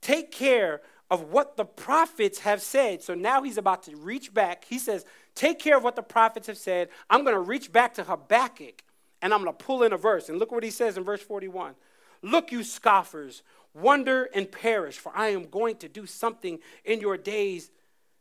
Take 0.00 0.32
care 0.32 0.80
of 1.10 1.30
what 1.30 1.56
the 1.56 1.64
prophets 1.64 2.40
have 2.40 2.62
said. 2.62 3.02
So 3.02 3.14
now 3.14 3.42
he's 3.42 3.58
about 3.58 3.82
to 3.84 3.96
reach 3.96 4.32
back. 4.32 4.64
He 4.64 4.78
says, 4.78 5.04
Take 5.34 5.58
care 5.58 5.76
of 5.76 5.84
what 5.84 5.96
the 5.96 6.02
prophets 6.02 6.46
have 6.46 6.58
said. 6.58 6.88
I'm 7.10 7.24
going 7.24 7.34
to 7.34 7.40
reach 7.40 7.72
back 7.72 7.94
to 7.94 8.04
Habakkuk 8.04 8.82
and 9.20 9.32
I'm 9.32 9.42
going 9.42 9.56
to 9.56 9.64
pull 9.64 9.82
in 9.82 9.92
a 9.92 9.96
verse. 9.96 10.28
And 10.28 10.38
look 10.38 10.52
what 10.52 10.62
he 10.62 10.70
says 10.70 10.96
in 10.96 11.04
verse 11.04 11.22
41 11.22 11.74
Look, 12.22 12.52
you 12.52 12.62
scoffers, 12.62 13.42
wonder 13.74 14.28
and 14.34 14.50
perish, 14.50 14.98
for 14.98 15.12
I 15.14 15.28
am 15.28 15.44
going 15.44 15.76
to 15.76 15.88
do 15.88 16.06
something 16.06 16.58
in 16.84 17.00
your 17.00 17.16
days 17.16 17.70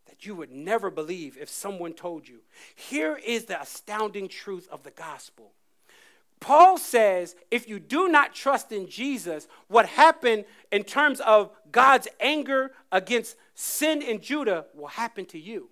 that 0.08 0.26
you 0.26 0.36
would 0.36 0.52
never 0.52 0.90
believe 0.90 1.38
if 1.40 1.50
someone 1.50 1.94
told 1.94 2.28
you. 2.28 2.40
Here 2.76 3.20
is 3.26 3.46
the 3.46 3.62
astounding 3.62 4.28
truth 4.28 4.68
of 4.72 4.84
the 4.84 4.92
gospel. 4.92 5.52
Paul 6.44 6.78
says 6.78 7.38
if 7.50 7.70
you 7.70 7.80
do 7.80 8.10
not 8.10 8.36
trust 8.36 8.74
in 8.74 8.90
Jesus, 8.90 9.48
what 9.70 9.86
happened 9.86 10.44
in 10.74 10.84
terms 10.84 11.22
of 11.22 11.50
God's 11.72 12.10
anger 12.20 12.74
against 12.92 13.38
sin 13.56 14.02
in 14.02 14.20
Judah 14.20 14.66
will 14.76 14.88
happen 14.88 15.26
to 15.28 15.40
you. 15.40 15.70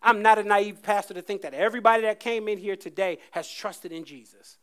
I'm 0.00 0.22
not 0.22 0.38
a 0.38 0.44
naive 0.44 0.84
pastor 0.84 1.14
to 1.14 1.22
think 1.22 1.42
that 1.42 1.52
everybody 1.52 2.02
that 2.02 2.20
came 2.20 2.46
in 2.46 2.58
here 2.58 2.76
today 2.76 3.18
has 3.32 3.50
trusted 3.50 3.90
in 3.90 4.04
Jesus. 4.04 4.56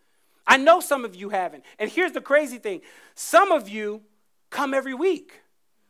I 0.47 0.55
know 0.55 0.79
some 0.79 1.03
of 1.03 1.15
you 1.15 1.27
haven't. 1.27 1.65
And 1.79 1.91
here's 1.91 2.13
the 2.13 2.21
crazy 2.21 2.57
thing 2.57 2.79
some 3.13 3.51
of 3.51 3.67
you 3.67 4.03
come 4.51 4.73
every 4.73 4.93
week. 4.93 5.41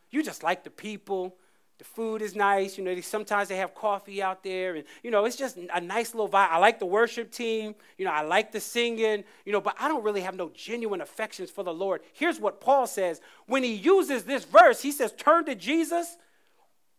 You 0.10 0.24
just 0.24 0.41
like 0.41 0.63
the 0.63 0.71
people, 0.71 1.36
the 1.82 1.86
food 1.86 2.22
is 2.22 2.36
nice. 2.36 2.78
You 2.78 2.84
know, 2.84 2.94
they, 2.94 3.02
sometimes 3.02 3.50
they 3.50 3.58
have 3.58 3.74
coffee 3.74 4.22
out 4.22 4.44
there, 4.44 4.76
and 4.76 4.84
you 5.02 5.10
know, 5.10 5.26
it's 5.26 5.36
just 5.36 5.58
a 5.58 5.82
nice 5.82 6.13
little 6.13 6.30
vibe. 6.30 6.50
I 6.52 6.60
like 6.60 6.78
the 6.78 6.86
worship 6.86 7.32
team. 7.32 7.74
You 7.98 8.06
know, 8.06 8.12
I 8.12 8.22
like 8.22 8.52
the 8.52 8.60
singing. 8.60 9.24
You 9.46 9.52
know, 9.52 9.62
but 9.62 9.76
I 9.80 9.88
don't 9.88 10.04
really 10.04 10.22
have 10.22 10.36
no 10.36 10.52
genuine 10.54 11.02
affections 11.02 11.50
for 11.50 11.63
the 11.63 11.74
Lord. 11.74 12.02
Here's 12.13 12.39
what 12.39 12.62
Paul 12.62 12.86
says 12.86 13.20
when 13.48 13.63
he 13.63 13.74
uses 13.74 14.26
this 14.26 14.46
verse. 14.46 14.84
He 14.84 14.91
says, 14.91 15.12
"Turn 15.12 15.44
to 15.46 15.56
Jesus, 15.56 16.17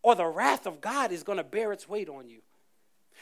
or 0.03 0.17
the 0.17 0.27
wrath 0.27 0.67
of 0.67 0.81
God 0.81 1.13
is 1.13 1.23
going 1.23 1.39
to 1.39 1.45
bear 1.45 1.73
its 1.73 1.89
weight 1.89 2.09
on 2.09 2.29
you." 2.29 2.41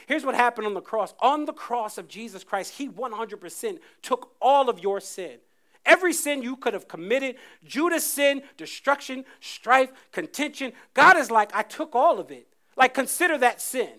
Here's 0.07 0.25
what 0.25 0.35
happened 0.35 0.67
on 0.67 0.73
the 0.73 0.81
cross. 0.81 1.13
On 1.21 1.45
the 1.45 1.53
cross 1.53 1.99
of 1.99 2.09
Jesus 2.09 2.43
Christ, 2.43 2.79
He 2.79 2.89
100% 2.89 3.81
took 4.01 4.33
all 4.41 4.71
of 4.71 4.79
your 4.79 4.99
sin. 4.99 5.41
Every 5.87 6.13
sin 6.13 6.43
you 6.43 6.57
could 6.57 6.75
have 6.75 6.89
committed, 6.89 7.37
Judah's 7.65 8.05
sin, 8.05 8.43
destruction, 8.57 9.25
strife, 9.41 9.91
contention, 10.13 10.73
God 10.95 11.17
is 11.17 11.31
like, 11.31 11.55
I 11.55 11.63
took 11.63 11.95
all 11.95 12.21
of 12.21 12.31
it. 12.31 12.47
Like, 12.77 12.95
consider 12.95 13.39
that 13.39 13.61
sin 13.61 13.91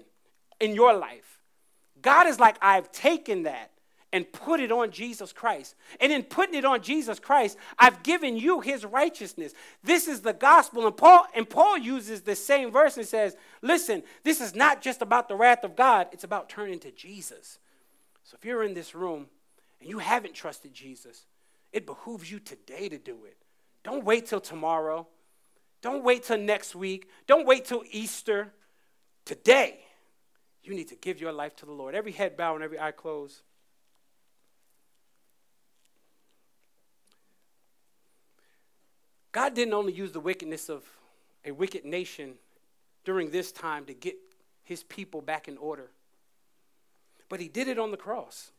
in 0.60 0.76
your 0.76 0.94
life. 0.94 1.39
God 2.02 2.28
is 2.28 2.39
like, 2.39 2.58
I've 2.62 2.91
taken 2.91 3.44
that 3.44 3.72
and 4.13 4.32
put 4.32 4.60
it 4.60 4.72
on 4.72 4.91
Jesus 4.91 5.32
Christ. 5.32 5.76
And 6.00 6.12
in 6.12 6.24
putting 6.24 6.56
it 6.56 6.65
on 6.65 6.82
Jesus 6.82 7.20
Christ, 7.20 7.58
I've 7.80 8.04
given 8.04 8.36
you 8.36 8.60
his 8.60 8.86
righteousness. 8.86 9.54
This 9.84 10.08
is 10.08 10.22
the 10.22 10.34
gospel. 10.34 10.86
And 10.86 10.98
Paul, 10.98 11.26
and 11.34 11.50
Paul 11.50 11.78
uses 11.78 12.22
the 12.22 12.36
same 12.36 12.72
verse 12.72 12.98
and 12.98 13.06
says, 13.06 13.36
listen, 13.62 14.04
this 14.24 14.41
is 14.41 14.54
not 14.54 14.82
just 14.82 15.02
about 15.02 15.30
the 15.30 15.36
wrath 15.36 15.63
of 15.63 15.76
God, 15.76 16.08
it's 16.12 16.24
about 16.24 16.50
turning 16.50 16.80
to 16.80 16.91
Jesus. 16.91 17.60
So 18.24 18.36
if 18.38 18.46
you're 18.46 18.63
in 18.63 18.74
this 18.74 18.94
room 18.94 19.28
and 19.80 19.89
you 19.89 20.00
haven't 20.00 20.34
trusted 20.34 20.74
Jesus, 20.74 21.26
it 21.71 21.86
behooves 21.86 22.31
you 22.31 22.39
today 22.39 22.89
to 22.89 22.97
do 22.97 23.25
it. 23.25 23.38
Don't 23.84 24.03
wait 24.03 24.25
till 24.27 24.41
tomorrow. 24.41 25.07
Don't 25.81 26.03
wait 26.03 26.23
till 26.23 26.38
next 26.38 26.75
week. 26.75 27.10
Don't 27.27 27.45
wait 27.45 27.65
till 27.65 27.84
Easter. 27.91 28.53
Today, 29.25 29.79
you 30.63 30.75
need 30.75 30.89
to 30.89 30.95
give 30.95 31.19
your 31.19 31.31
life 31.31 31.55
to 31.57 31.65
the 31.65 31.71
Lord. 31.71 31.95
Every 31.95 32.12
head 32.12 32.38
bowed 32.38 32.55
and 32.55 32.63
every 32.63 32.79
eye 32.79 32.91
closed. 32.91 33.41
God 39.31 39.55
didn't 39.55 39.73
only 39.73 39.93
use 39.93 40.12
the 40.12 40.19
wickedness 40.19 40.69
of 40.69 40.84
a 41.45 41.51
wicked 41.51 41.86
nation 41.86 42.36
during 43.03 43.31
this 43.31 43.51
time 43.51 43.86
to 43.86 43.93
get 43.93 44.15
his 44.63 44.84
people 44.84 45.21
back 45.21 45.47
in 45.47 45.57
order, 45.57 45.89
but 47.29 47.39
he 47.39 47.47
did 47.47 47.67
it 47.67 47.79
on 47.79 47.91
the 47.91 47.97
cross. 47.97 48.51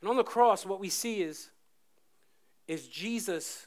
And 0.00 0.10
on 0.10 0.16
the 0.16 0.24
cross, 0.24 0.66
what 0.66 0.80
we 0.80 0.88
see 0.88 1.22
is 1.22 1.50
is 2.66 2.86
Jesus 2.88 3.66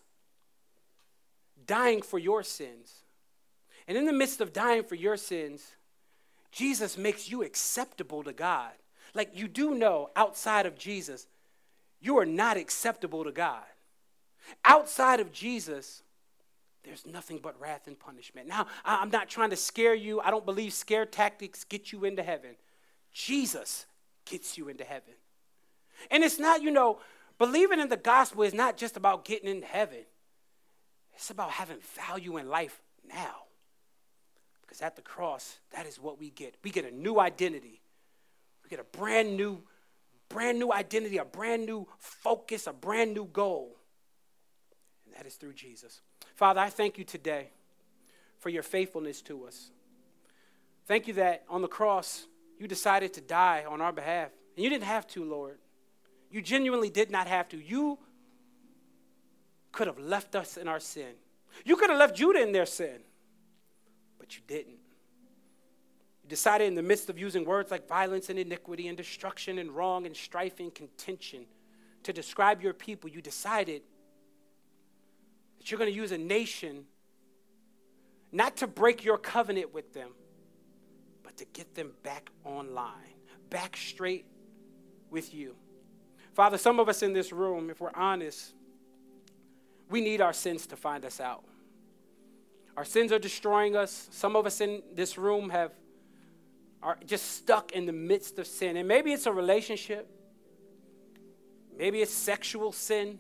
dying 1.65 2.01
for 2.01 2.17
your 2.17 2.43
sins. 2.43 2.93
And 3.87 3.97
in 3.97 4.05
the 4.05 4.13
midst 4.13 4.41
of 4.41 4.53
dying 4.53 4.83
for 4.83 4.95
your 4.95 5.17
sins, 5.17 5.71
Jesus 6.51 6.97
makes 6.97 7.29
you 7.29 7.43
acceptable 7.43 8.23
to 8.23 8.33
God. 8.33 8.71
Like 9.13 9.31
you 9.33 9.47
do 9.47 9.75
know, 9.75 10.09
outside 10.15 10.65
of 10.65 10.77
Jesus, 10.77 11.27
you 11.99 12.17
are 12.17 12.25
not 12.25 12.57
acceptable 12.57 13.23
to 13.23 13.31
God. 13.31 13.63
Outside 14.63 15.19
of 15.19 15.31
Jesus, 15.31 16.01
there's 16.83 17.05
nothing 17.05 17.39
but 17.41 17.59
wrath 17.59 17.87
and 17.87 17.99
punishment. 17.99 18.47
Now, 18.47 18.67
I'm 18.85 19.09
not 19.09 19.27
trying 19.27 19.49
to 19.49 19.55
scare 19.55 19.95
you. 19.95 20.21
I 20.21 20.31
don't 20.31 20.45
believe 20.45 20.73
scare 20.73 21.05
tactics 21.05 21.63
get 21.63 21.91
you 21.91 22.05
into 22.05 22.23
heaven. 22.23 22.51
Jesus 23.11 23.85
gets 24.25 24.57
you 24.57 24.69
into 24.69 24.83
heaven. 24.83 25.13
And 26.09 26.23
it's 26.23 26.39
not, 26.39 26.61
you 26.61 26.71
know, 26.71 26.99
Believing 27.39 27.79
in 27.79 27.87
the 27.87 27.97
gospel 27.97 28.43
is 28.43 28.53
not 28.53 28.77
just 28.77 28.97
about 28.97 29.25
getting 29.25 29.49
in 29.49 29.63
heaven, 29.63 30.03
it's 31.15 31.31
about 31.31 31.51
having 31.51 31.77
value 31.95 32.37
in 32.37 32.49
life 32.49 32.81
now. 33.07 33.43
Because 34.61 34.81
at 34.81 34.95
the 34.95 35.01
cross, 35.01 35.57
that 35.73 35.87
is 35.87 35.99
what 35.99 36.19
we 36.19 36.29
get. 36.29 36.55
We 36.63 36.69
get 36.69 36.85
a 36.85 36.91
new 36.91 37.19
identity. 37.19 37.81
We 38.63 38.69
get 38.69 38.79
a 38.79 38.97
brand 38.97 39.35
new, 39.35 39.63
brand 40.27 40.59
new 40.59 40.71
identity, 40.71 41.17
a 41.17 41.25
brand 41.25 41.65
new 41.65 41.87
focus, 41.97 42.67
a 42.67 42.73
brand 42.73 43.13
new 43.13 43.25
goal. 43.25 43.75
And 45.05 45.15
that 45.15 45.25
is 45.25 45.35
through 45.35 45.53
Jesus. 45.53 46.01
Father, 46.35 46.59
I 46.59 46.69
thank 46.69 46.97
you 46.97 47.03
today 47.03 47.49
for 48.37 48.49
your 48.49 48.63
faithfulness 48.63 49.21
to 49.23 49.45
us. 49.45 49.71
Thank 50.85 51.07
you 51.07 51.13
that 51.15 51.43
on 51.49 51.61
the 51.61 51.67
cross, 51.67 52.27
you 52.59 52.67
decided 52.67 53.13
to 53.13 53.21
die 53.21 53.65
on 53.67 53.81
our 53.81 53.91
behalf. 53.91 54.29
And 54.55 54.63
you 54.63 54.69
didn't 54.69 54.85
have 54.85 55.07
to, 55.07 55.23
Lord. 55.23 55.57
You 56.29 56.41
genuinely 56.41 56.89
did 56.89 57.09
not 57.09 57.27
have 57.27 57.49
to. 57.49 57.57
You 57.57 57.97
could 59.71 59.87
have 59.87 59.99
left 59.99 60.35
us 60.35 60.57
in 60.57 60.67
our 60.67 60.79
sin. 60.79 61.13
You 61.65 61.75
could 61.75 61.89
have 61.89 61.99
left 61.99 62.15
Judah 62.15 62.41
in 62.41 62.51
their 62.51 62.65
sin, 62.65 62.99
but 64.17 64.35
you 64.35 64.41
didn't. 64.47 64.77
You 66.23 66.29
decided 66.29 66.67
in 66.67 66.75
the 66.75 66.83
midst 66.83 67.09
of 67.09 67.17
using 67.17 67.45
words 67.45 67.71
like 67.71 67.87
violence 67.87 68.29
and 68.29 68.37
iniquity 68.37 68.87
and 68.87 68.95
destruction 68.95 69.57
and 69.57 69.71
wrong 69.71 70.05
and 70.05 70.15
strife 70.15 70.59
and 70.59 70.73
contention 70.73 71.45
to 72.03 72.13
describe 72.13 72.61
your 72.61 72.73
people, 72.73 73.09
you 73.09 73.21
decided 73.21 73.81
that 75.57 75.69
you're 75.69 75.77
going 75.77 75.91
to 75.91 75.95
use 75.95 76.11
a 76.11 76.17
nation 76.17 76.85
not 78.31 78.57
to 78.57 78.67
break 78.67 79.03
your 79.03 79.17
covenant 79.17 79.73
with 79.73 79.93
them, 79.93 80.11
but 81.23 81.35
to 81.37 81.45
get 81.45 81.75
them 81.75 81.91
back 82.03 82.29
online, 82.45 82.93
back 83.49 83.75
straight 83.75 84.25
with 85.09 85.33
you. 85.33 85.55
Father, 86.39 86.57
some 86.57 86.79
of 86.79 86.87
us 86.87 87.03
in 87.03 87.11
this 87.11 87.33
room, 87.33 87.69
if 87.69 87.81
we're 87.81 87.91
honest, 87.93 88.53
we 89.89 89.99
need 89.99 90.21
our 90.21 90.31
sins 90.31 90.65
to 90.67 90.77
find 90.77 91.03
us 91.03 91.19
out. 91.19 91.43
Our 92.77 92.85
sins 92.85 93.11
are 93.11 93.19
destroying 93.19 93.75
us. 93.75 94.07
Some 94.11 94.37
of 94.37 94.45
us 94.45 94.61
in 94.61 94.81
this 94.95 95.17
room 95.17 95.49
have 95.49 95.73
are 96.81 96.97
just 97.05 97.33
stuck 97.33 97.73
in 97.73 97.85
the 97.85 97.91
midst 97.91 98.39
of 98.39 98.47
sin. 98.47 98.77
And 98.77 98.87
maybe 98.87 99.11
it's 99.11 99.25
a 99.25 99.33
relationship. 99.33 100.09
Maybe 101.77 102.01
it's 102.01 102.13
sexual 102.13 102.71
sin. 102.71 103.19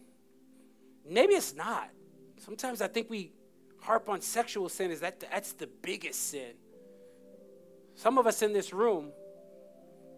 Maybe 1.05 1.33
it's 1.33 1.53
not. 1.53 1.89
Sometimes 2.37 2.81
I 2.81 2.87
think 2.87 3.09
we 3.09 3.33
harp 3.81 4.07
on 4.07 4.21
sexual 4.21 4.69
sin 4.69 4.91
is 4.91 5.01
that 5.01 5.19
that's 5.19 5.51
the 5.51 5.67
biggest 5.67 6.29
sin. 6.29 6.53
Some 7.95 8.17
of 8.17 8.25
us 8.27 8.41
in 8.41 8.53
this 8.53 8.71
room, 8.71 9.11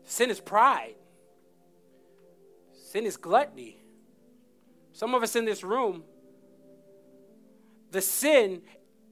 sin 0.03 0.29
is 0.29 0.39
pride. 0.39 0.93
Sin 2.91 3.05
is 3.05 3.15
gluttony. 3.15 3.77
Some 4.91 5.15
of 5.15 5.23
us 5.23 5.37
in 5.37 5.45
this 5.45 5.63
room, 5.63 6.03
the 7.91 8.01
sin 8.01 8.63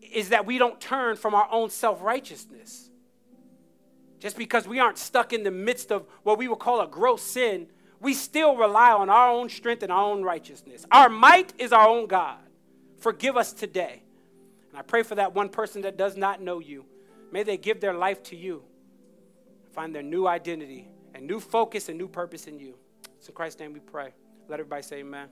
is 0.02 0.30
that 0.30 0.46
we 0.46 0.58
don't 0.58 0.82
turn 0.82 1.16
from 1.16 1.34
our 1.34 1.48
own 1.50 1.70
self 1.70 2.02
righteousness. 2.02 2.90
Just 4.20 4.36
because 4.36 4.68
we 4.68 4.80
aren't 4.80 4.98
stuck 4.98 5.32
in 5.32 5.44
the 5.44 5.52
midst 5.52 5.94
of 5.94 6.06
what 6.24 6.38
we 6.38 6.50
would 6.50 6.60
call 6.60 6.82
a 6.82 6.88
gross 6.88 7.22
sin, 7.22 7.68
we 8.02 8.14
still 8.14 8.58
rely 8.58 8.92
on 8.92 9.10
our 9.10 9.30
own 9.30 9.48
strength 9.48 9.82
and 9.82 9.94
our 9.94 10.12
own 10.12 10.24
righteousness. 10.24 10.86
Our 10.92 11.08
might 11.08 11.54
is 11.58 11.72
our 11.72 11.88
own 11.88 12.08
God. 12.08 12.40
Forgive 12.98 13.38
us 13.38 13.54
today. 13.54 14.04
And 14.72 14.78
I 14.78 14.82
pray 14.82 15.04
for 15.04 15.16
that 15.16 15.34
one 15.34 15.48
person 15.48 15.84
that 15.84 15.96
does 15.96 16.18
not 16.18 16.42
know 16.42 16.60
you. 16.60 16.84
May 17.32 17.44
they 17.44 17.56
give 17.56 17.80
their 17.80 17.94
life 17.94 18.24
to 18.24 18.36
you, 18.36 18.62
find 19.72 19.96
their 19.96 20.04
new 20.04 20.28
identity 20.28 20.90
and 21.16 21.26
new 21.26 21.40
focus 21.40 21.88
and 21.88 21.98
new 21.98 22.10
purpose 22.10 22.46
in 22.46 22.60
you. 22.60 22.76
In 23.28 23.34
Christ's 23.34 23.60
name 23.60 23.74
we 23.74 23.80
pray. 23.80 24.14
Let 24.48 24.60
everybody 24.60 24.82
say 24.82 25.00
amen. 25.00 25.28